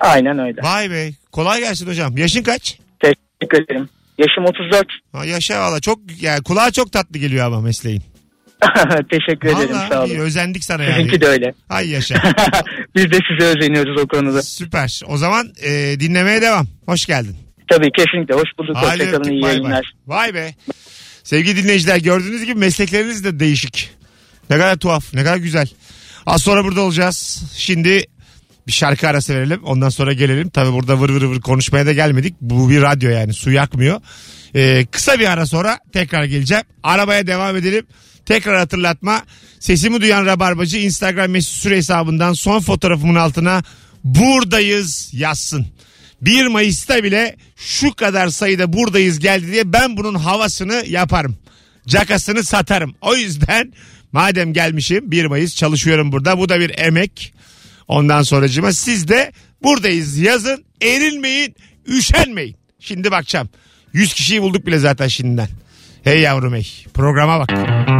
Aynen 0.00 0.38
öyle. 0.38 0.62
Vay 0.62 0.90
be. 0.90 1.10
Kolay 1.32 1.60
gelsin 1.60 1.86
hocam. 1.86 2.16
Yaşın 2.16 2.42
kaç? 2.42 2.78
Teşekkür 3.00 3.64
ederim. 3.64 3.88
Yaşım 4.20 4.44
34. 4.44 4.86
Ha, 5.12 5.24
yaşa 5.24 5.60
valla. 5.60 5.80
Çok 5.80 5.98
yani 6.20 6.42
kulağa 6.42 6.70
çok 6.70 6.92
tatlı 6.92 7.18
geliyor 7.18 7.46
ama 7.46 7.60
mesleğin. 7.60 8.02
Teşekkür 9.10 9.48
ederim 9.48 9.76
sağ 9.88 9.90
Vallahi 9.96 10.10
iyi, 10.10 10.16
olun. 10.18 10.24
özendik 10.26 10.64
sana 10.64 10.82
yani. 10.82 10.94
Sizinki 10.94 11.20
de 11.20 11.26
öyle. 11.26 11.54
Ay 11.68 11.90
yaşa. 11.90 12.14
Biz 12.96 13.04
de 13.10 13.18
size 13.28 13.58
özeniyoruz 13.58 14.02
o 14.02 14.06
konuda. 14.08 14.42
Süper. 14.42 15.00
O 15.06 15.16
zaman 15.16 15.52
e, 15.62 15.70
dinlemeye 16.00 16.42
devam. 16.42 16.66
Hoş 16.86 17.06
geldin. 17.06 17.36
Tabii 17.70 17.88
kesinlikle. 17.96 18.34
Hoş 18.34 18.48
bulduk. 18.58 18.76
Hadi 18.76 18.86
Hoşçakalın. 18.86 19.18
öptük, 19.18 19.32
iyi 19.32 19.42
bay 19.42 19.48
bay. 19.48 19.56
yayınlar. 19.56 19.92
Vay 20.06 20.34
be. 20.34 20.54
Sevgili 21.24 21.62
dinleyiciler 21.62 21.96
gördüğünüz 21.96 22.44
gibi 22.44 22.54
meslekleriniz 22.58 23.24
de 23.24 23.40
değişik. 23.40 23.90
Ne 24.50 24.56
kadar 24.56 24.76
tuhaf, 24.76 25.14
ne 25.14 25.24
kadar 25.24 25.36
güzel. 25.36 25.68
Az 26.26 26.42
sonra 26.42 26.64
burada 26.64 26.80
olacağız. 26.80 27.42
Şimdi 27.56 28.04
bir 28.66 28.72
şarkı 28.72 29.08
arası 29.08 29.34
verelim. 29.34 29.64
Ondan 29.64 29.88
sonra 29.88 30.12
gelelim. 30.12 30.50
Tabi 30.50 30.72
burada 30.72 31.00
vır 31.00 31.10
vır 31.10 31.22
vır 31.22 31.40
konuşmaya 31.40 31.86
da 31.86 31.92
gelmedik. 31.92 32.34
Bu 32.40 32.70
bir 32.70 32.82
radyo 32.82 33.10
yani 33.10 33.32
su 33.32 33.50
yakmıyor. 33.50 34.00
Ee, 34.54 34.86
kısa 34.90 35.18
bir 35.18 35.32
ara 35.32 35.46
sonra 35.46 35.78
tekrar 35.92 36.24
geleceğim. 36.24 36.64
Arabaya 36.82 37.26
devam 37.26 37.56
edelim. 37.56 37.86
Tekrar 38.26 38.58
hatırlatma. 38.58 39.22
Sesimi 39.60 40.00
duyan 40.00 40.26
Rabarbacı 40.26 40.78
Instagram 40.78 41.30
mesut 41.30 41.54
süre 41.54 41.76
hesabından 41.76 42.32
son 42.32 42.60
fotoğrafımın 42.60 43.14
altına 43.14 43.62
buradayız 44.04 45.10
yazsın. 45.12 45.66
1 46.20 46.46
Mayıs'ta 46.46 47.04
bile 47.04 47.36
şu 47.56 47.94
kadar 47.94 48.28
sayıda 48.28 48.72
buradayız 48.72 49.18
geldi 49.18 49.52
diye 49.52 49.72
ben 49.72 49.96
bunun 49.96 50.14
havasını 50.14 50.84
yaparım. 50.86 51.36
Cakasını 51.86 52.44
satarım. 52.44 52.94
O 53.00 53.16
yüzden 53.16 53.72
madem 54.12 54.52
gelmişim 54.52 55.10
1 55.10 55.24
Mayıs 55.24 55.56
çalışıyorum 55.56 56.12
burada. 56.12 56.38
Bu 56.38 56.48
da 56.48 56.60
bir 56.60 56.78
emek. 56.78 57.34
Ondan 57.90 58.22
sonracıma 58.22 58.72
siz 58.72 59.08
de 59.08 59.32
buradayız 59.62 60.18
yazın. 60.18 60.64
Erilmeyin, 60.82 61.54
üşenmeyin. 61.86 62.56
Şimdi 62.80 63.10
bakacağım. 63.10 63.48
100 63.92 64.14
kişiyi 64.14 64.42
bulduk 64.42 64.66
bile 64.66 64.78
zaten 64.78 65.08
şimdiden. 65.08 65.48
Hey 66.04 66.20
yavrum 66.20 66.54
hey. 66.54 66.66
Programa 66.94 67.40
bak. 67.40 67.50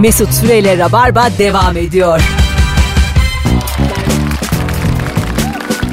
Mesut 0.01 0.33
Süreyle 0.33 0.79
Rabarba 0.79 1.31
devam 1.39 1.77
ediyor. 1.77 2.21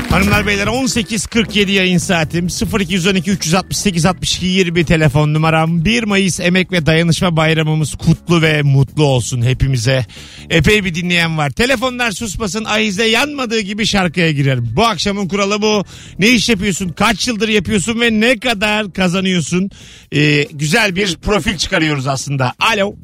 Hanımlar 0.09 0.47
beyler 0.47 0.67
18.47 0.67 1.71
yayın 1.71 1.97
saatim 1.97 2.47
0212 2.79 3.31
368 3.31 4.05
62 4.05 4.45
20 4.45 4.85
telefon 4.85 5.33
numaram 5.33 5.85
1 5.85 6.03
Mayıs 6.03 6.39
Emek 6.39 6.71
ve 6.71 6.85
Dayanışma 6.85 7.37
Bayramımız 7.37 7.95
kutlu 7.95 8.41
ve 8.41 8.61
mutlu 8.61 9.03
olsun 9.03 9.41
hepimize. 9.41 10.05
Epey 10.49 10.85
bir 10.85 10.95
dinleyen 10.95 11.37
var. 11.37 11.49
Telefonlar 11.49 12.11
susmasın 12.11 12.65
ahize 12.65 13.05
yanmadığı 13.05 13.59
gibi 13.59 13.85
şarkıya 13.85 14.31
girerim. 14.31 14.69
Bu 14.75 14.85
akşamın 14.85 15.27
kuralı 15.27 15.61
bu. 15.61 15.83
Ne 16.19 16.27
iş 16.29 16.49
yapıyorsun? 16.49 16.89
Kaç 16.89 17.27
yıldır 17.27 17.49
yapıyorsun 17.49 18.01
ve 18.01 18.19
ne 18.19 18.39
kadar 18.39 18.93
kazanıyorsun? 18.93 19.69
Ee, 20.11 20.43
güzel 20.43 20.95
bir 20.95 21.15
profil 21.17 21.57
çıkarıyoruz 21.57 22.07
aslında. 22.07 22.53
Alo. 22.73 22.95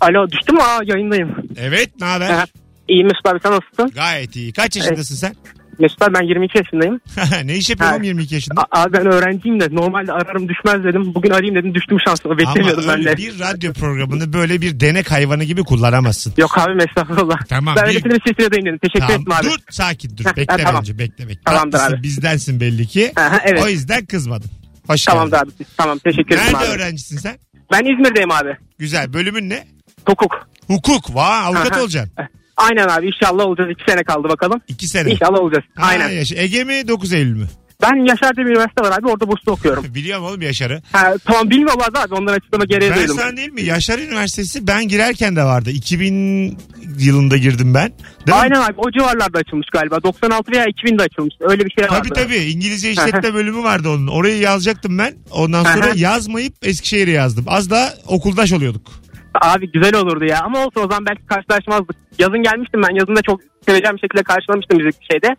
Alo 0.00 0.30
düştüm 0.30 0.54
mü? 0.56 0.62
Aa 0.62 0.80
yayındayım. 0.84 1.34
Evet 1.56 1.90
ne 2.00 2.06
haber? 2.06 2.30
Ha, 2.30 2.44
İyi 2.88 3.04
Mesut 3.04 3.26
abi 3.26 3.38
sen 3.42 3.52
nasılsın? 3.52 3.90
Gayet 3.94 4.36
iyi. 4.36 4.52
Kaç 4.52 4.76
yaşındasın 4.76 5.14
sen? 5.14 5.34
Mesut 5.80 6.02
abi 6.02 6.14
ben 6.14 6.22
22 6.28 6.58
yaşındayım. 6.58 7.00
ne 7.44 7.56
iş 7.56 7.70
yapıyorsun 7.70 7.90
Ha. 7.92 7.96
oğlum 7.96 8.02
22 8.04 8.34
yaşında? 8.34 8.60
A- 8.70 8.82
abi 8.82 8.92
ben 8.92 9.06
öğrenciyim 9.06 9.60
de 9.60 9.68
normalde 9.74 10.12
ararım 10.12 10.48
düşmez 10.48 10.84
dedim. 10.84 11.14
Bugün 11.14 11.30
arayayım 11.30 11.54
dedim 11.54 11.74
düştüm 11.74 11.98
şansıma 12.06 12.38
beklemiyordum 12.38 12.84
ben 12.88 12.98
öyle 12.98 13.12
de. 13.12 13.16
bir 13.16 13.40
radyo 13.40 13.72
programını 13.72 14.32
böyle 14.32 14.60
bir 14.60 14.80
denek 14.80 15.10
hayvanı 15.10 15.44
gibi 15.44 15.62
kullanamazsın. 15.64 16.34
Yok 16.36 16.58
abi 16.58 16.82
estağfurullah. 16.82 17.38
Tamam, 17.48 17.74
Ben 17.76 17.84
bir- 17.84 17.88
öylesine 17.88 18.12
bir 18.12 18.34
şey 18.34 18.50
dedim. 18.50 18.78
Teşekkür 18.78 19.00
Tamam, 19.00 19.20
ettim 19.20 19.32
abi. 19.32 19.44
dur 19.44 19.56
sakin 19.70 20.16
dur. 20.16 20.24
Bekle 20.24 20.46
ha, 20.52 20.56
tamam. 20.56 20.74
bence 20.80 20.98
bekle 20.98 21.28
bekle. 21.28 21.40
Tamamdır 21.44 21.78
Tatlısın, 21.78 21.94
abi. 21.96 22.02
bizdensin 22.02 22.60
belli 22.60 22.86
ki. 22.86 23.12
Aha, 23.16 23.40
evet. 23.44 23.62
O 23.64 23.68
yüzden 23.68 24.04
kızmadın. 24.06 24.50
Hoş 24.86 25.04
Tamam 25.04 25.30
geldin. 25.30 25.44
abi. 25.60 25.64
Tamam 25.76 25.98
teşekkür 25.98 26.34
ederim 26.34 26.46
Nerede 26.52 26.58
abi. 26.58 26.66
öğrencisin 26.76 27.16
sen? 27.18 27.38
Ben 27.72 27.80
İzmir'deyim 27.80 28.30
abi. 28.30 28.56
Güzel. 28.78 29.12
Bölümün 29.12 29.48
ne? 29.50 29.64
Hukuk. 30.08 30.48
Hukuk. 30.66 31.14
Vay 31.14 31.40
avukat 31.46 31.78
olacaksın. 31.78 32.12
Aynen 32.56 32.88
abi 32.88 33.06
inşallah 33.06 33.44
olacağız. 33.46 33.70
İki 33.70 33.84
sene 33.92 34.02
kaldı 34.04 34.28
bakalım. 34.28 34.60
İki 34.68 34.88
sene. 34.88 35.10
İnşallah 35.10 35.38
olacağız. 35.40 35.64
Ha, 35.74 35.86
Aynen. 35.86 36.08
yaşa. 36.10 36.36
Ege 36.36 36.64
mi 36.64 36.88
9 36.88 37.12
Eylül 37.12 37.36
mü? 37.36 37.46
Ben 37.82 38.06
Yaşar 38.06 38.36
diye 38.36 38.46
bir 38.46 38.50
üniversite 38.50 38.82
var 38.82 38.98
abi 38.98 39.08
orada 39.08 39.28
burslu 39.28 39.52
okuyorum. 39.52 39.84
Biliyorum 39.94 40.24
oğlum 40.24 40.42
Yaşar'ı. 40.42 40.82
Ha, 40.92 41.14
tamam 41.24 41.50
bilmiyorlar 41.50 41.88
abi 41.96 42.14
ondan 42.14 42.32
açıklama 42.32 42.64
gereği 42.64 42.90
Ben 42.90 42.98
duydum. 42.98 43.16
sana 43.20 43.36
değil 43.36 43.52
mi? 43.52 43.62
Yaşar 43.62 43.98
Üniversitesi 43.98 44.66
ben 44.66 44.88
girerken 44.88 45.36
de 45.36 45.44
vardı. 45.44 45.70
2000 45.70 46.58
yılında 46.98 47.36
girdim 47.36 47.74
ben. 47.74 47.88
Değil 47.88 48.26
mi? 48.26 48.34
Aynen 48.34 48.60
abi 48.60 48.74
o 48.76 48.90
civarlarda 48.90 49.38
açılmış 49.38 49.66
galiba. 49.72 50.02
96 50.02 50.52
veya 50.52 50.64
2000'de 50.64 51.02
açılmış. 51.02 51.34
Öyle 51.40 51.64
bir 51.66 51.70
şey 51.78 51.84
vardı. 51.90 52.08
Tabii 52.08 52.22
tabii 52.24 52.36
İngilizce 52.36 52.90
işletme 52.90 53.34
bölümü 53.34 53.62
vardı 53.62 53.88
onun. 53.88 54.06
Orayı 54.06 54.38
yazacaktım 54.38 54.98
ben. 54.98 55.14
Ondan 55.30 55.64
sonra 55.64 55.86
Aha. 55.86 55.92
yazmayıp 55.96 56.54
Eskişehir'e 56.62 57.10
yazdım. 57.10 57.44
Az 57.48 57.70
da 57.70 57.94
okuldaş 58.06 58.52
oluyorduk. 58.52 58.99
Abi 59.34 59.72
güzel 59.72 59.94
olurdu 59.94 60.24
ya 60.24 60.40
ama 60.44 60.58
olsun 60.58 60.80
o 60.80 60.88
zaman 60.88 61.06
belki 61.06 61.26
karşılaşmazdık. 61.26 61.96
Yazın 62.18 62.42
gelmiştim 62.42 62.82
ben 62.88 62.94
yazında 62.94 63.22
çok 63.22 63.40
seveceğim 63.66 63.96
bir 63.96 64.00
şekilde 64.00 64.22
karşılamıştım 64.22 64.78
müzik 64.78 65.00
şeyde. 65.12 65.36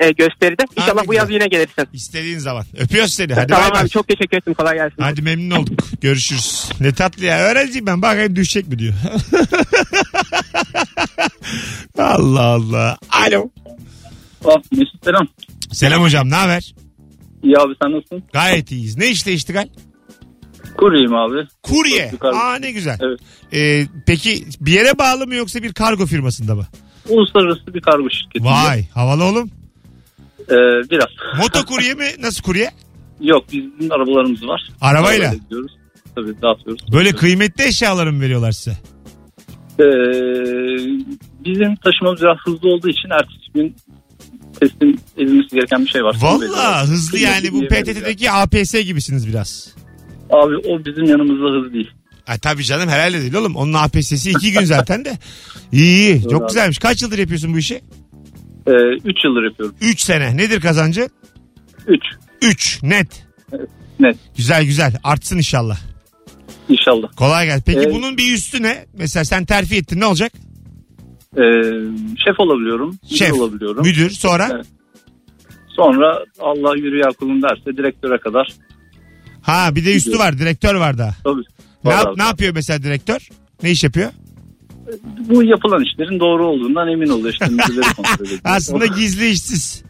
E, 0.00 0.10
gösteride. 0.10 0.62
İnşallah 0.76 1.06
bu 1.06 1.14
yaz 1.14 1.30
yine 1.30 1.46
gelirsin. 1.46 1.84
İstediğin 1.92 2.38
zaman. 2.38 2.64
Öpüyoruz 2.78 3.14
seni. 3.14 3.34
Hadi 3.34 3.46
tamam 3.46 3.64
bay 3.64 3.72
bay. 3.74 3.82
abi 3.82 3.88
çok 3.90 4.08
teşekkür 4.08 4.36
ederim 4.36 4.54
kolay 4.54 4.74
gelsin. 4.76 4.96
Hadi 5.02 5.22
memnun 5.22 5.56
olduk. 5.56 5.78
Görüşürüz. 6.00 6.70
Ne 6.80 6.92
tatlı 6.92 7.24
ya. 7.24 7.38
Öğrenciyim 7.38 7.86
ben. 7.86 8.02
Bakayım 8.02 8.36
düşecek 8.36 8.68
mi 8.68 8.78
diyor. 8.78 8.94
Allah 11.98 12.40
Allah. 12.42 12.96
Alo. 13.10 13.50
Ah, 14.44 14.56
Mesut 14.72 15.04
selam. 15.04 15.26
Selam 15.72 16.02
hocam. 16.02 16.30
Ne 16.30 16.34
haber? 16.34 16.74
İyi 17.42 17.58
abi 17.58 17.74
sen 17.82 17.92
nasılsın? 17.92 18.22
Gayet 18.32 18.70
iyiyiz. 18.72 18.96
Ne 18.98 19.08
işte 19.08 19.32
iştigal? 19.32 19.68
Kuryeyim 20.78 21.14
abi. 21.14 21.46
Kurye. 21.62 22.12
Aa 22.22 22.54
ne 22.60 22.70
güzel. 22.72 22.98
Evet. 23.00 23.20
Ee, 23.52 23.86
peki 24.06 24.44
bir 24.60 24.72
yere 24.72 24.98
bağlı 24.98 25.26
mı 25.26 25.34
yoksa 25.34 25.62
bir 25.62 25.72
kargo 25.72 26.06
firmasında 26.06 26.54
mı? 26.54 26.66
Uluslararası 27.08 27.74
bir 27.74 27.80
kargo 27.80 28.10
şirketi. 28.10 28.44
Vay 28.44 28.88
havalı 28.94 29.24
oğlum. 29.24 29.50
Ee, 30.40 30.54
biraz. 30.90 31.08
Moto 31.38 31.64
kurye 31.64 31.94
mi? 31.94 32.06
Nasıl 32.20 32.42
kurye? 32.42 32.70
Yok 33.20 33.44
bizim 33.52 33.92
arabalarımız 33.92 34.46
var. 34.48 34.68
Arabayla? 34.80 35.08
Arabayla 35.10 35.34
gidiyoruz. 35.34 35.72
Tabii 36.14 36.42
dağıtıyoruz. 36.42 36.92
Böyle 36.92 37.12
kıymetli 37.12 37.64
eşyaları 37.64 38.12
mı 38.12 38.20
veriyorlar 38.20 38.52
size? 38.52 38.76
Ee, 39.80 39.84
bizim 41.44 41.76
taşımamız 41.76 42.20
biraz 42.22 42.36
hızlı 42.44 42.68
olduğu 42.68 42.88
için 42.88 43.10
ertesi 43.10 43.52
gün 43.54 43.76
teslim 44.60 44.96
edilmesi 45.16 45.48
gereken 45.56 45.84
bir 45.84 45.90
şey 45.90 46.04
var. 46.04 46.16
Valla 46.20 46.82
hızlı 46.82 47.18
yani 47.18 47.52
bu 47.52 47.60
PTT'deki 47.60 48.30
APS 48.30 48.72
gibisiniz 48.72 49.28
biraz. 49.28 49.74
Abi 50.30 50.56
o 50.56 50.84
bizim 50.84 51.04
yanımızda 51.04 51.66
hız 51.66 51.72
değil. 51.72 51.90
Ay 52.26 52.38
tabii 52.38 52.64
canım 52.64 52.88
herhalde 52.88 53.20
değil 53.20 53.34
oğlum. 53.34 53.56
Onun 53.56 53.72
APS'si 53.72 54.30
iki 54.30 54.52
gün 54.52 54.64
zaten 54.64 55.04
de. 55.04 55.18
İyi 55.72 55.98
iyi. 56.14 56.22
Çok 56.22 56.42
abi. 56.42 56.48
güzelmiş. 56.48 56.78
Kaç 56.78 57.02
yıldır 57.02 57.18
yapıyorsun 57.18 57.54
bu 57.54 57.58
işi? 57.58 57.80
3 59.04 59.24
yıldır 59.24 59.44
yapıyorum. 59.44 59.76
3 59.80 60.00
sene. 60.00 60.36
Nedir 60.36 60.60
kazancı? 60.60 61.08
3. 61.86 62.02
3 62.42 62.82
net. 62.82 63.26
Net. 64.00 64.16
Güzel 64.36 64.64
güzel. 64.64 64.92
Artsın 65.04 65.36
inşallah. 65.36 65.78
İnşallah. 66.68 67.08
Kolay 67.16 67.46
gelsin. 67.46 67.62
Peki 67.66 67.78
Evet. 67.78 67.94
bunun 67.94 68.16
bir 68.16 68.34
üstü 68.34 68.62
ne? 68.62 68.86
Mesela 68.98 69.24
sen 69.24 69.44
terfi 69.44 69.76
ettin 69.76 70.00
ne 70.00 70.06
olacak? 70.06 70.32
Ee, 71.36 71.42
şef 72.24 72.40
olabiliyorum. 72.40 72.98
müdür 73.02 73.16
Şef, 73.16 73.32
olabiliyorum. 73.32 73.82
müdür 73.82 74.10
sonra? 74.10 74.48
Evet. 74.54 74.66
Sonra 75.68 76.24
Allah 76.40 76.76
yürü 76.76 76.98
ya 76.98 77.10
derse 77.20 77.76
direktöre 77.76 78.18
kadar. 78.18 78.52
Ha 79.42 79.74
bir 79.74 79.84
de 79.84 79.96
üstü 79.96 80.18
var. 80.18 80.38
Direktör 80.38 80.74
var 80.74 80.98
da. 80.98 81.14
Tabii. 81.24 81.42
Ne, 81.84 81.90
yap- 81.92 82.16
ne 82.16 82.22
yapıyor 82.22 82.54
mesela 82.54 82.82
direktör? 82.82 83.28
Ne 83.62 83.70
iş 83.70 83.84
yapıyor? 83.84 84.10
Bu 85.28 85.42
yapılan 85.44 85.84
işlerin 85.84 86.20
doğru 86.20 86.46
olduğundan 86.46 86.88
emin 86.88 87.08
oluyor. 87.08 87.32
İşte 87.32 87.46
müdürleri 87.46 87.94
kontrol 87.94 88.24
ediyor. 88.26 88.40
Aslında 88.44 88.86
gizli 88.86 89.30
işsiz. 89.30 89.82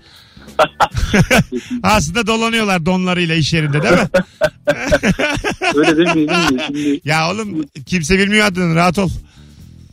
Aslında 1.83 2.27
dolanıyorlar 2.27 2.87
donlarıyla 2.87 3.35
iş 3.35 3.53
yerinde 3.53 3.83
değil 3.83 3.95
mi? 3.95 4.09
Öyle 5.75 5.97
demeyelim 5.97 6.59
de 6.59 6.65
şimdi 6.67 7.01
Ya 7.05 7.31
oğlum 7.31 7.65
kimse 7.87 8.19
bilmiyor 8.19 8.47
adını 8.47 8.75
rahat 8.75 8.99
ol. 8.99 9.11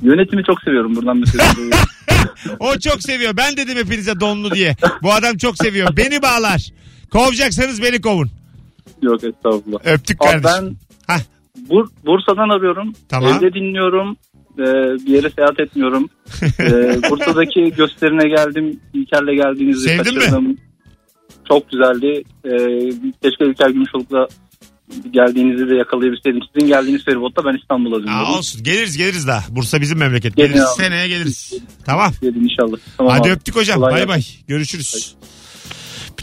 yönetimi 0.02 0.44
çok 0.44 0.62
seviyorum 0.62 0.96
buradan 0.96 1.18
mesela. 1.18 1.44
O 2.60 2.80
çok 2.80 3.02
seviyor. 3.04 3.38
Ben 3.38 3.58
dedim 3.58 3.78
hepinize 3.78 4.20
donlu 4.20 4.52
diye. 4.56 4.76
Bu 5.04 5.13
adam 5.13 5.38
çok 5.38 5.58
seviyor. 5.58 5.98
Beni 5.98 6.22
bağlar. 6.22 6.70
Kovacaksanız 7.12 7.82
beni 7.82 8.02
kovun. 8.02 8.32
Yok 9.02 9.24
estağfurullah. 9.24 9.80
Öptük 9.86 10.21
Abi 10.21 10.41
kardeşim. 10.41 10.78
ben 11.10 11.21
Bur- 11.69 11.89
Bursa'dan 12.06 12.50
arıyorum. 12.50 12.93
Tamam. 13.10 13.34
Evde 13.34 13.54
dinliyorum. 13.54 14.17
Ee, 14.60 14.63
bir 15.06 15.08
yere 15.13 15.30
seyahat 15.30 15.60
etmiyorum. 15.60 16.10
Ee, 16.60 17.00
Bursa'daki 17.10 17.74
gösterine 17.78 18.28
geldim. 18.30 18.80
İlker'le 18.93 19.36
geldiğinizde 19.36 19.89
Sevdin 19.89 20.13
mi? 20.13 20.19
kaçırdım. 20.19 20.58
Çok 21.48 21.71
güzeldi. 21.71 22.24
Ee, 22.45 22.50
keşke 23.24 23.45
İlker 23.45 23.69
Gümüşoluk'la 23.69 24.28
geldiğinizi 25.12 25.69
de 25.69 25.76
yakalayabilseydim. 25.76 26.39
Sizin 26.54 26.67
geldiğiniz 26.67 27.06
feribotta 27.06 27.45
ben 27.45 27.58
İstanbul'a 27.62 28.00
dönüyorum. 28.00 28.26
Aa, 28.26 28.38
olsun 28.38 28.63
geliriz 28.63 28.98
geliriz 28.98 29.28
daha. 29.28 29.43
Bursa 29.50 29.82
bizim 29.82 29.98
memleket. 29.98 30.36
Gelin 30.36 30.48
Geliriz. 30.48 30.65
abi. 30.69 30.84
Seneye 30.84 31.08
geliriz. 31.08 31.54
Tamam. 31.86 32.12
Gelin 32.21 32.43
inşallah. 32.50 32.78
Tamam 32.98 33.13
Hadi 33.13 33.28
abi. 33.30 33.32
öptük 33.36 33.56
hocam. 33.56 33.76
Kolay 33.80 33.91
Bay 33.93 34.00
gelsin. 34.00 34.10
bay. 34.10 34.48
Görüşürüz. 34.48 35.15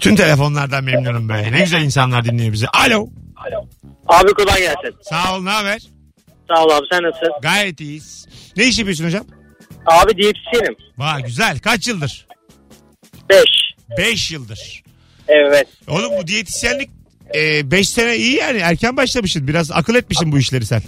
Bütün 0.02 0.16
telefonlardan 0.16 0.84
memnunum 0.84 1.28
be. 1.28 1.52
Ne 1.52 1.60
güzel 1.60 1.82
insanlar 1.82 2.24
dinliyor 2.24 2.52
bizi. 2.52 2.68
Alo. 2.68 3.08
Abi 4.06 4.32
kolay 4.32 4.60
gelsin. 4.60 4.98
Sağ 5.02 5.36
ol 5.36 5.42
ne 5.42 5.50
haber? 5.50 5.82
Sağ 6.48 6.64
ol 6.64 6.70
abi 6.70 6.86
sen 6.92 7.02
nasılsın? 7.02 7.32
Gayet 7.42 7.80
iyiyiz. 7.80 8.26
Ne 8.56 8.64
iş 8.68 8.78
yapıyorsun 8.78 9.04
hocam? 9.04 9.26
Abi 9.86 10.16
diyetisyenim. 10.16 10.76
Vay 10.98 11.22
güzel. 11.22 11.58
Kaç 11.58 11.88
yıldır? 11.88 12.26
5. 13.30 13.40
5 13.98 14.30
yıldır. 14.30 14.82
Evet. 15.28 15.68
Oğlum 15.88 16.12
bu 16.22 16.26
diyetisyenlik 16.26 16.90
5 17.64 17.88
sene 17.88 18.16
iyi 18.16 18.36
yani. 18.36 18.58
Erken 18.58 18.96
başlamışsın. 18.96 19.48
Biraz 19.48 19.72
akıl 19.72 19.94
etmişsin 19.94 20.32
bu 20.32 20.38
işleri 20.38 20.66
sen. 20.66 20.82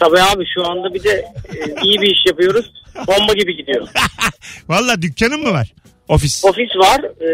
Tabii 0.00 0.20
abi 0.20 0.44
şu 0.54 0.66
anda 0.66 0.94
bir 0.94 1.04
de 1.04 1.10
e, 1.54 1.82
iyi 1.82 2.00
bir 2.00 2.06
iş 2.10 2.26
yapıyoruz. 2.26 2.72
Bomba 3.06 3.32
gibi 3.32 3.56
gidiyor. 3.56 3.88
Valla 4.68 5.02
dükkanın 5.02 5.40
mı 5.42 5.52
var? 5.52 5.72
Ofis. 6.08 6.44
Ofis 6.44 6.76
var. 6.76 7.00
e, 7.20 7.28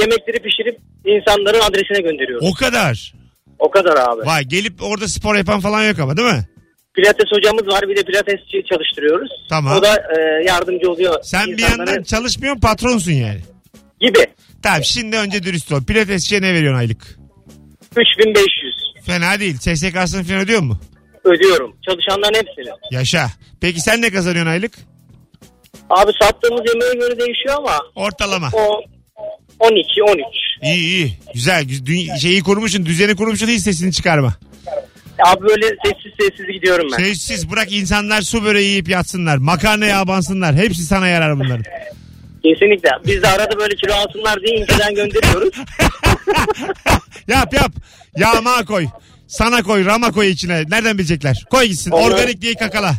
yemekleri 0.00 0.38
pişirip 0.42 0.78
insanların 1.04 1.60
adresine 1.60 2.00
gönderiyoruz. 2.10 2.48
O 2.50 2.54
kadar. 2.54 3.14
O 3.58 3.70
kadar 3.70 3.96
abi. 3.96 4.26
Vay 4.26 4.44
gelip 4.44 4.82
orada 4.82 5.08
spor 5.08 5.36
yapan 5.36 5.60
falan 5.60 5.84
yok 5.88 5.98
ama 5.98 6.16
değil 6.16 6.28
mi? 6.28 6.46
Pilates 6.94 7.26
hocamız 7.32 7.66
var. 7.66 7.82
Bir 7.88 7.96
de 7.96 8.02
pilatesçi 8.02 8.62
çalıştırıyoruz. 8.70 9.30
Tamam. 9.48 9.78
O 9.78 9.82
da 9.82 9.94
e, 9.96 10.44
yardımcı 10.46 10.90
oluyor. 10.90 11.14
Sen 11.22 11.46
bir 11.46 11.52
insanlara. 11.52 11.90
yandan 11.90 12.02
çalışmıyorsun 12.02 12.60
patronsun 12.60 13.12
yani. 13.12 13.40
Gibi. 14.00 14.26
Tamam 14.62 14.84
şimdi 14.84 15.16
önce 15.16 15.42
dürüst 15.42 15.72
ol. 15.72 15.84
Pilatesçiye 15.84 16.42
ne 16.42 16.54
veriyorsun 16.54 16.78
aylık? 16.78 17.18
3500 17.96 18.74
Fena 19.06 19.40
değil. 19.40 19.56
SSK'sını 19.56 20.24
falan 20.24 20.40
ödüyor 20.40 20.60
mu? 20.60 20.78
ödüyorum. 21.24 21.76
Çalışanların 21.88 22.34
hepsini. 22.34 22.74
Yaşa. 22.90 23.26
Peki 23.60 23.80
sen 23.80 24.02
ne 24.02 24.10
kazanıyorsun 24.10 24.50
aylık? 24.50 24.72
Abi 25.90 26.12
sattığımız 26.22 26.62
yemeğe 26.74 26.94
göre 26.94 27.18
değişiyor 27.18 27.54
ama 27.58 27.78
Ortalama. 27.94 28.50
o 28.52 28.80
12 29.58 30.02
13. 30.02 30.18
İyi 30.62 30.76
iyi. 30.86 31.18
Güzel. 31.34 31.64
Güz- 31.64 31.82
dü- 31.82 32.18
Şeyi 32.20 32.42
kurmuşsun. 32.42 32.86
Düzeni 32.86 33.16
kurmuşsun. 33.16 33.46
Hiç 33.48 33.60
sesini 33.62 33.92
çıkarma. 33.92 34.34
Abi 35.26 35.42
böyle 35.48 35.66
sessiz 35.66 36.12
sessiz 36.20 36.46
gidiyorum 36.46 36.88
ben. 36.92 36.96
Sessiz 37.04 37.50
bırak 37.50 37.72
insanlar 37.72 38.22
su 38.22 38.44
böreği 38.44 38.68
yiyip 38.68 38.88
yatsınlar. 38.88 39.36
Makarnaya 39.36 40.00
abansınlar. 40.00 40.54
Hepsi 40.54 40.82
sana 40.84 41.08
yarar 41.08 41.36
bunların. 41.38 41.64
Kesinlikle. 42.44 42.88
Biz 43.06 43.22
de 43.22 43.28
arada 43.28 43.58
böyle 43.58 43.74
kilo 43.76 43.94
alsınlar 43.94 44.40
diye 44.42 44.56
inceden 44.60 44.94
gönderiyoruz. 44.94 45.54
Yap 47.28 47.54
yap. 47.54 47.72
Yağma 48.16 48.64
koy. 48.64 48.86
Sana 49.28 49.62
koy. 49.62 49.84
Rama 49.84 50.12
koy 50.12 50.28
içine. 50.30 50.62
Nereden 50.68 50.98
bilecekler? 50.98 51.44
Koy 51.50 51.64
gitsin. 51.64 51.90
Onlar- 51.90 52.10
Organik 52.10 52.42
diye 52.42 52.54
kakala. 52.54 52.94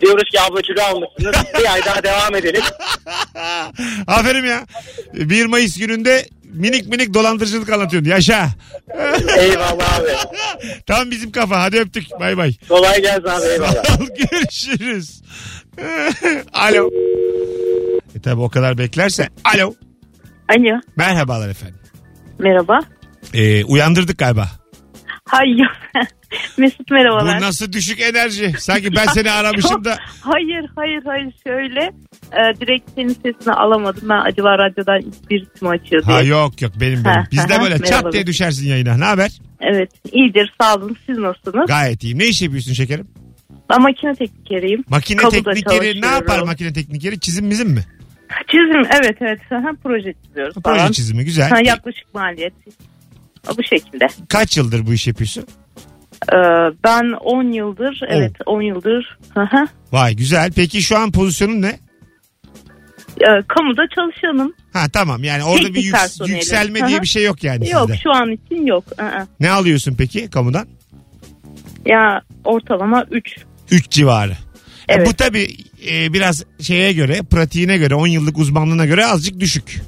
Diyoruz 0.00 0.24
ki 0.30 0.40
abla 0.40 0.62
kilo 0.62 0.82
almışsınız. 0.82 1.46
Bir 1.58 1.72
ay 1.72 1.80
daha 1.84 2.02
devam 2.02 2.34
edelim. 2.34 2.62
Aferin 4.06 4.44
ya. 4.44 4.66
1 5.14 5.46
Mayıs 5.46 5.78
gününde 5.78 6.26
minik 6.44 6.86
minik 6.88 7.14
dolandırıcılık 7.14 7.70
anlatıyorsun. 7.70 8.10
Yaşa. 8.10 8.48
Eyvallah 9.38 9.98
abi. 9.98 10.08
Tam 10.86 11.10
bizim 11.10 11.32
kafa. 11.32 11.62
Hadi 11.62 11.78
öptük. 11.80 12.04
Bay 12.20 12.36
bay. 12.36 12.52
Kolay 12.68 13.02
gelsin 13.02 13.24
abi 13.28 13.46
eyvallah. 13.46 13.84
Sağ 13.84 13.94
ol, 13.94 14.06
Görüşürüz. 14.32 15.22
Alo. 16.52 16.90
E 18.16 18.20
tabi 18.22 18.40
o 18.40 18.48
kadar 18.48 18.78
beklerse. 18.78 19.28
Alo. 19.54 19.74
Alo. 20.48 20.80
Merhabalar 20.96 21.48
efendim. 21.48 21.78
Merhaba. 22.38 22.80
Ee, 23.34 23.64
uyandırdık 23.64 24.18
galiba. 24.18 24.48
Hayır. 25.28 25.68
Mesut 26.58 26.90
merhabalar. 26.90 27.38
Bu 27.38 27.42
nasıl 27.42 27.72
düşük 27.72 28.00
enerji? 28.00 28.52
Sanki 28.58 28.94
ben 28.96 29.06
seni 29.06 29.30
aramışım 29.40 29.84
da. 29.84 29.96
Hayır 30.20 30.70
hayır 30.76 31.02
hayır 31.04 31.32
şöyle 31.46 31.80
e, 32.32 32.60
direkt 32.60 32.90
senin 32.94 33.08
sesini 33.08 33.54
alamadım. 33.54 34.08
Ben 34.08 34.20
acaba 34.20 34.58
radyodan 34.58 35.12
bir 35.30 35.46
isim 35.54 35.68
açıyor 35.68 36.04
diye. 36.06 36.16
Ha 36.16 36.22
yok 36.22 36.62
yok 36.62 36.72
benim 36.80 37.04
benim. 37.04 37.16
Ha, 37.16 37.24
Bizde 37.32 37.54
ha, 37.54 37.62
böyle 37.62 37.78
çat 37.78 38.12
diye 38.12 38.26
düşersin 38.26 38.68
yayına. 38.68 38.96
Ne 38.96 39.04
haber? 39.04 39.30
Evet 39.60 39.90
iyidir 40.12 40.54
sağ 40.60 40.74
olun 40.74 40.96
siz 41.06 41.18
nasılsınız? 41.18 41.66
Gayet 41.66 42.02
iyiyim. 42.04 42.18
Ne 42.18 42.26
iş 42.26 42.42
yapıyorsun 42.42 42.72
şekerim? 42.72 43.08
Ben 43.70 43.82
makine 43.82 44.14
teknikeriyim. 44.14 44.84
Makine 44.88 45.20
Kamuda 45.20 45.52
teknikeri 45.52 46.02
ne 46.02 46.06
yapar 46.06 46.42
makine 46.42 46.72
teknikeri? 46.72 47.20
Çizim 47.20 47.50
bizim 47.50 47.68
mi? 47.70 47.84
Çizim 48.50 48.82
evet 49.00 49.16
evet. 49.20 49.40
Aha, 49.52 49.70
proje 49.82 50.14
çiziyoruz 50.26 50.54
Proje 50.64 50.78
falan. 50.78 50.92
çizimi 50.92 51.24
güzel. 51.24 51.50
Ha, 51.50 51.56
yaklaşık 51.64 52.14
maliyet. 52.14 52.52
Bu 53.58 53.62
şekilde. 53.62 54.06
Kaç 54.28 54.56
yıldır 54.56 54.86
bu 54.86 54.92
iş 54.92 55.06
yapıyorsun? 55.06 55.44
Ee, 56.32 56.36
ben 56.84 57.12
10 57.12 57.52
yıldır 57.52 58.00
evet 58.08 58.32
10 58.46 58.62
yıldır 58.62 59.18
Vay 59.92 60.16
güzel. 60.16 60.50
Peki 60.56 60.82
şu 60.82 60.98
an 60.98 61.12
pozisyonun 61.12 61.62
ne? 61.62 61.78
e, 63.20 63.28
kamuda 63.48 63.82
çalışanım. 63.94 64.52
Ha 64.72 64.88
tamam 64.92 65.24
yani 65.24 65.44
orada 65.44 65.58
bir 65.60 65.64
Teknik 65.66 65.84
yük- 65.84 65.94
personelim. 65.94 66.34
yükselme 66.34 66.88
diye 66.88 67.02
bir 67.02 67.06
şey 67.06 67.24
yok 67.24 67.44
yani 67.44 67.70
Yok 67.70 67.82
sizde. 67.90 68.00
şu 68.02 68.10
an 68.10 68.30
için 68.32 68.66
yok. 68.66 68.84
Aa. 68.98 69.26
Ne 69.40 69.50
alıyorsun 69.50 69.94
peki 69.98 70.30
kamudan? 70.30 70.66
Ya 71.86 72.22
ortalama 72.44 73.04
3. 73.10 73.36
3 73.70 73.90
civarı. 73.90 74.32
E, 74.32 74.36
Evet. 74.88 75.08
Bu 75.08 75.14
tabii 75.14 75.48
e, 75.90 76.12
biraz 76.12 76.44
şeye 76.60 76.92
göre, 76.92 77.20
pratiğine 77.30 77.78
göre, 77.78 77.94
10 77.94 78.06
yıllık 78.06 78.38
uzmanlığına 78.38 78.86
göre 78.86 79.06
azıcık 79.06 79.40
düşük. 79.40 79.80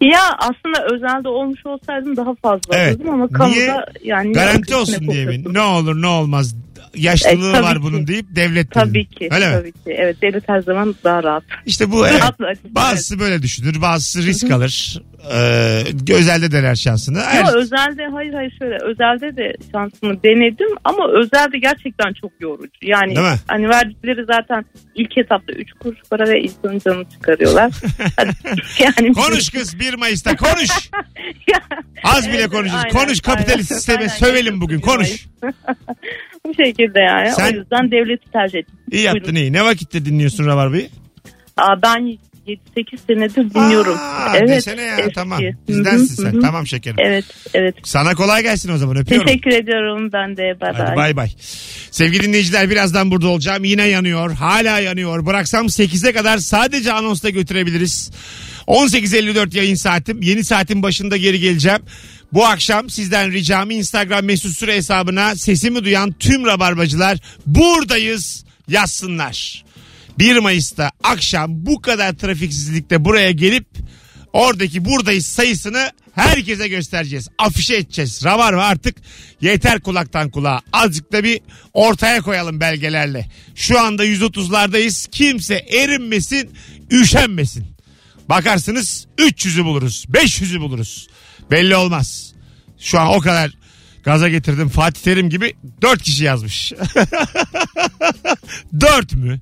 Ya 0.00 0.20
aslında 0.38 0.94
özelde 0.94 1.28
olmuş 1.28 1.66
olsaydım 1.66 2.16
daha 2.16 2.34
fazla 2.34 2.60
Evet. 2.72 2.96
alırdım 2.96 3.14
ama 3.14 3.28
kamuda 3.28 3.54
Niye? 3.56 3.84
yani 4.04 4.32
Garanti 4.32 4.74
olsun 4.74 5.08
diye 5.08 5.26
mi? 5.26 5.54
Ne 5.54 5.60
olur 5.60 6.02
ne 6.02 6.06
olmaz. 6.06 6.54
Yaşlılığı 6.94 7.56
E, 7.56 7.62
var 7.62 7.74
ki. 7.76 7.82
bunun 7.82 8.06
deyip 8.06 8.26
devlet 8.36 8.70
Tabii 8.70 8.94
dedin. 8.94 9.04
ki. 9.04 9.28
Öyle 9.30 9.48
mi? 9.48 9.54
tabii 9.54 9.72
ki. 9.72 9.78
Evet 9.86 10.22
devlet 10.22 10.48
her 10.48 10.60
zaman 10.60 10.94
daha 11.04 11.22
rahat. 11.22 11.42
İşte 11.66 11.90
bu 11.92 12.06
evet. 12.08 12.22
Bazısı 12.64 13.20
böyle 13.20 13.42
düşünür, 13.42 13.82
bazısı 13.82 14.22
risk 14.26 14.50
alır. 14.50 15.02
Ee, 15.32 15.82
özelde 16.14 16.52
dener 16.52 16.74
şansını. 16.74 17.18
evet. 17.34 17.44
Her- 17.46 17.54
özelde 17.56 18.06
hayır 18.12 18.32
hayır 18.34 18.54
şöyle 18.58 18.74
özelde 18.84 19.36
de 19.36 19.52
şansımı 19.72 20.22
denedim 20.22 20.68
ama 20.84 21.08
özelde 21.08 21.58
gerçekten 21.58 22.12
çok 22.20 22.32
yorucu. 22.40 22.70
Yani 22.82 23.16
Değil 23.16 23.26
mi? 23.28 23.36
hani 23.48 23.68
verdikleri 23.68 24.24
zaten 24.24 24.64
ilk 24.94 25.18
etapta 25.18 25.52
3 25.52 25.72
kuruş 25.72 25.98
para 26.10 26.28
ve 26.28 26.40
insanın 26.40 26.78
canını 26.78 27.04
çıkarıyorlar. 27.10 27.72
Hadi, 28.16 28.30
yani 28.78 29.12
Konuş 29.12 29.50
kız 29.50 29.80
1 29.80 29.94
Mayıs'ta 29.94 30.36
konuş. 30.36 30.70
Az 32.04 32.28
bile 32.28 32.48
konuşuruz. 32.48 32.82
Aynen, 32.84 32.96
konuş 33.06 33.20
kapitalist 33.20 33.72
aynen. 33.72 33.78
sisteme 33.78 33.98
Aynen, 33.98 34.08
sövelim 34.14 34.60
bugün 34.60 34.80
konuş. 34.80 35.26
Bu 36.58 36.64
şekilde 36.64 37.00
yani. 37.00 37.30
Sen- 37.32 37.54
O 37.54 37.56
yüzden 37.58 37.90
devleti 37.90 38.30
tercih 38.32 38.58
ettim. 38.58 38.74
İyi 38.92 39.02
yaptın 39.02 39.34
iyi. 39.34 39.52
Ne 39.52 39.64
vakitte 39.64 40.04
dinliyorsun 40.04 40.46
Rabarba'yı? 40.46 40.88
Aa, 41.56 41.82
ben 41.82 42.18
7-8 42.46 42.98
senedir 43.06 43.54
dinliyorum. 43.54 43.96
Aa, 43.98 44.36
evet. 44.36 44.48
desene 44.48 44.82
ya 44.82 44.96
eski. 44.98 45.12
tamam. 45.14 45.42
Hı 45.42 45.46
hı, 45.48 45.52
Bizdensin 45.68 46.22
sen. 46.22 46.32
hı 46.32 46.36
hı. 46.36 46.40
Tamam 46.40 46.66
şekerim. 46.66 46.96
Evet 47.00 47.24
evet. 47.54 47.74
Sana 47.84 48.14
kolay 48.14 48.42
gelsin 48.42 48.72
o 48.72 48.76
zaman 48.76 48.96
öpüyorum. 48.96 49.26
Teşekkür 49.26 49.50
ediyorum 49.50 50.12
ben 50.12 50.36
de. 50.36 50.42
Bye 50.42 50.72
Hadi 50.76 50.86
bye. 50.88 50.96
bay 50.96 51.16
bay. 51.16 51.28
Sevgili 51.90 52.22
dinleyiciler 52.22 52.70
birazdan 52.70 53.10
burada 53.10 53.28
olacağım. 53.28 53.64
Yine 53.64 53.86
yanıyor. 53.86 54.32
Hala 54.32 54.78
yanıyor. 54.78 55.26
Bıraksam 55.26 55.66
8'e 55.66 56.12
kadar 56.12 56.38
sadece 56.38 56.92
anonsta 56.92 57.30
götürebiliriz. 57.30 58.10
18.54 58.66 59.56
yayın 59.56 59.74
saatim. 59.74 60.22
Yeni 60.22 60.44
saatin 60.44 60.82
başında 60.82 61.16
geri 61.16 61.40
geleceğim. 61.40 61.80
Bu 62.32 62.46
akşam 62.46 62.90
sizden 62.90 63.32
ricam 63.32 63.70
Instagram 63.70 64.24
mesut 64.24 64.56
süre 64.56 64.76
hesabına 64.76 65.36
sesimi 65.36 65.84
duyan 65.84 66.12
tüm 66.12 66.46
rabarbacılar 66.46 67.18
buradayız 67.46 68.44
yazsınlar. 68.68 69.64
1 70.18 70.36
Mayıs'ta 70.36 70.90
akşam 71.02 71.66
bu 71.66 71.80
kadar 71.80 72.12
trafiksizlikte 72.12 73.04
buraya 73.04 73.30
gelip 73.30 73.66
oradaki 74.32 74.84
buradayız 74.84 75.26
sayısını 75.26 75.90
herkese 76.14 76.68
göstereceğiz. 76.68 77.28
Afişe 77.38 77.76
edeceğiz. 77.76 78.24
Rabarba 78.24 78.64
artık 78.64 78.96
yeter 79.40 79.80
kulaktan 79.80 80.30
kulağa. 80.30 80.60
Azıcık 80.72 81.12
da 81.12 81.24
bir 81.24 81.40
ortaya 81.72 82.20
koyalım 82.20 82.60
belgelerle. 82.60 83.26
Şu 83.54 83.80
anda 83.80 84.06
130'lardayız. 84.06 85.10
Kimse 85.10 85.54
erinmesin, 85.54 86.50
üşenmesin. 86.90 87.66
Bakarsınız 88.28 89.06
300'ü 89.18 89.64
buluruz, 89.64 90.04
500'ü 90.12 90.60
buluruz. 90.60 91.08
Belli 91.50 91.76
olmaz. 91.76 92.32
Şu 92.78 93.00
an 93.00 93.08
o 93.08 93.20
kadar 93.20 93.50
gaza 94.04 94.28
getirdim. 94.28 94.68
Fatih 94.68 95.00
Terim 95.00 95.30
gibi 95.30 95.54
4 95.82 96.02
kişi 96.02 96.24
yazmış. 96.24 96.72
4 98.80 99.14
mü? 99.14 99.40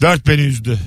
4 0.00 0.26
beni 0.26 0.40
üzdü. 0.40 0.78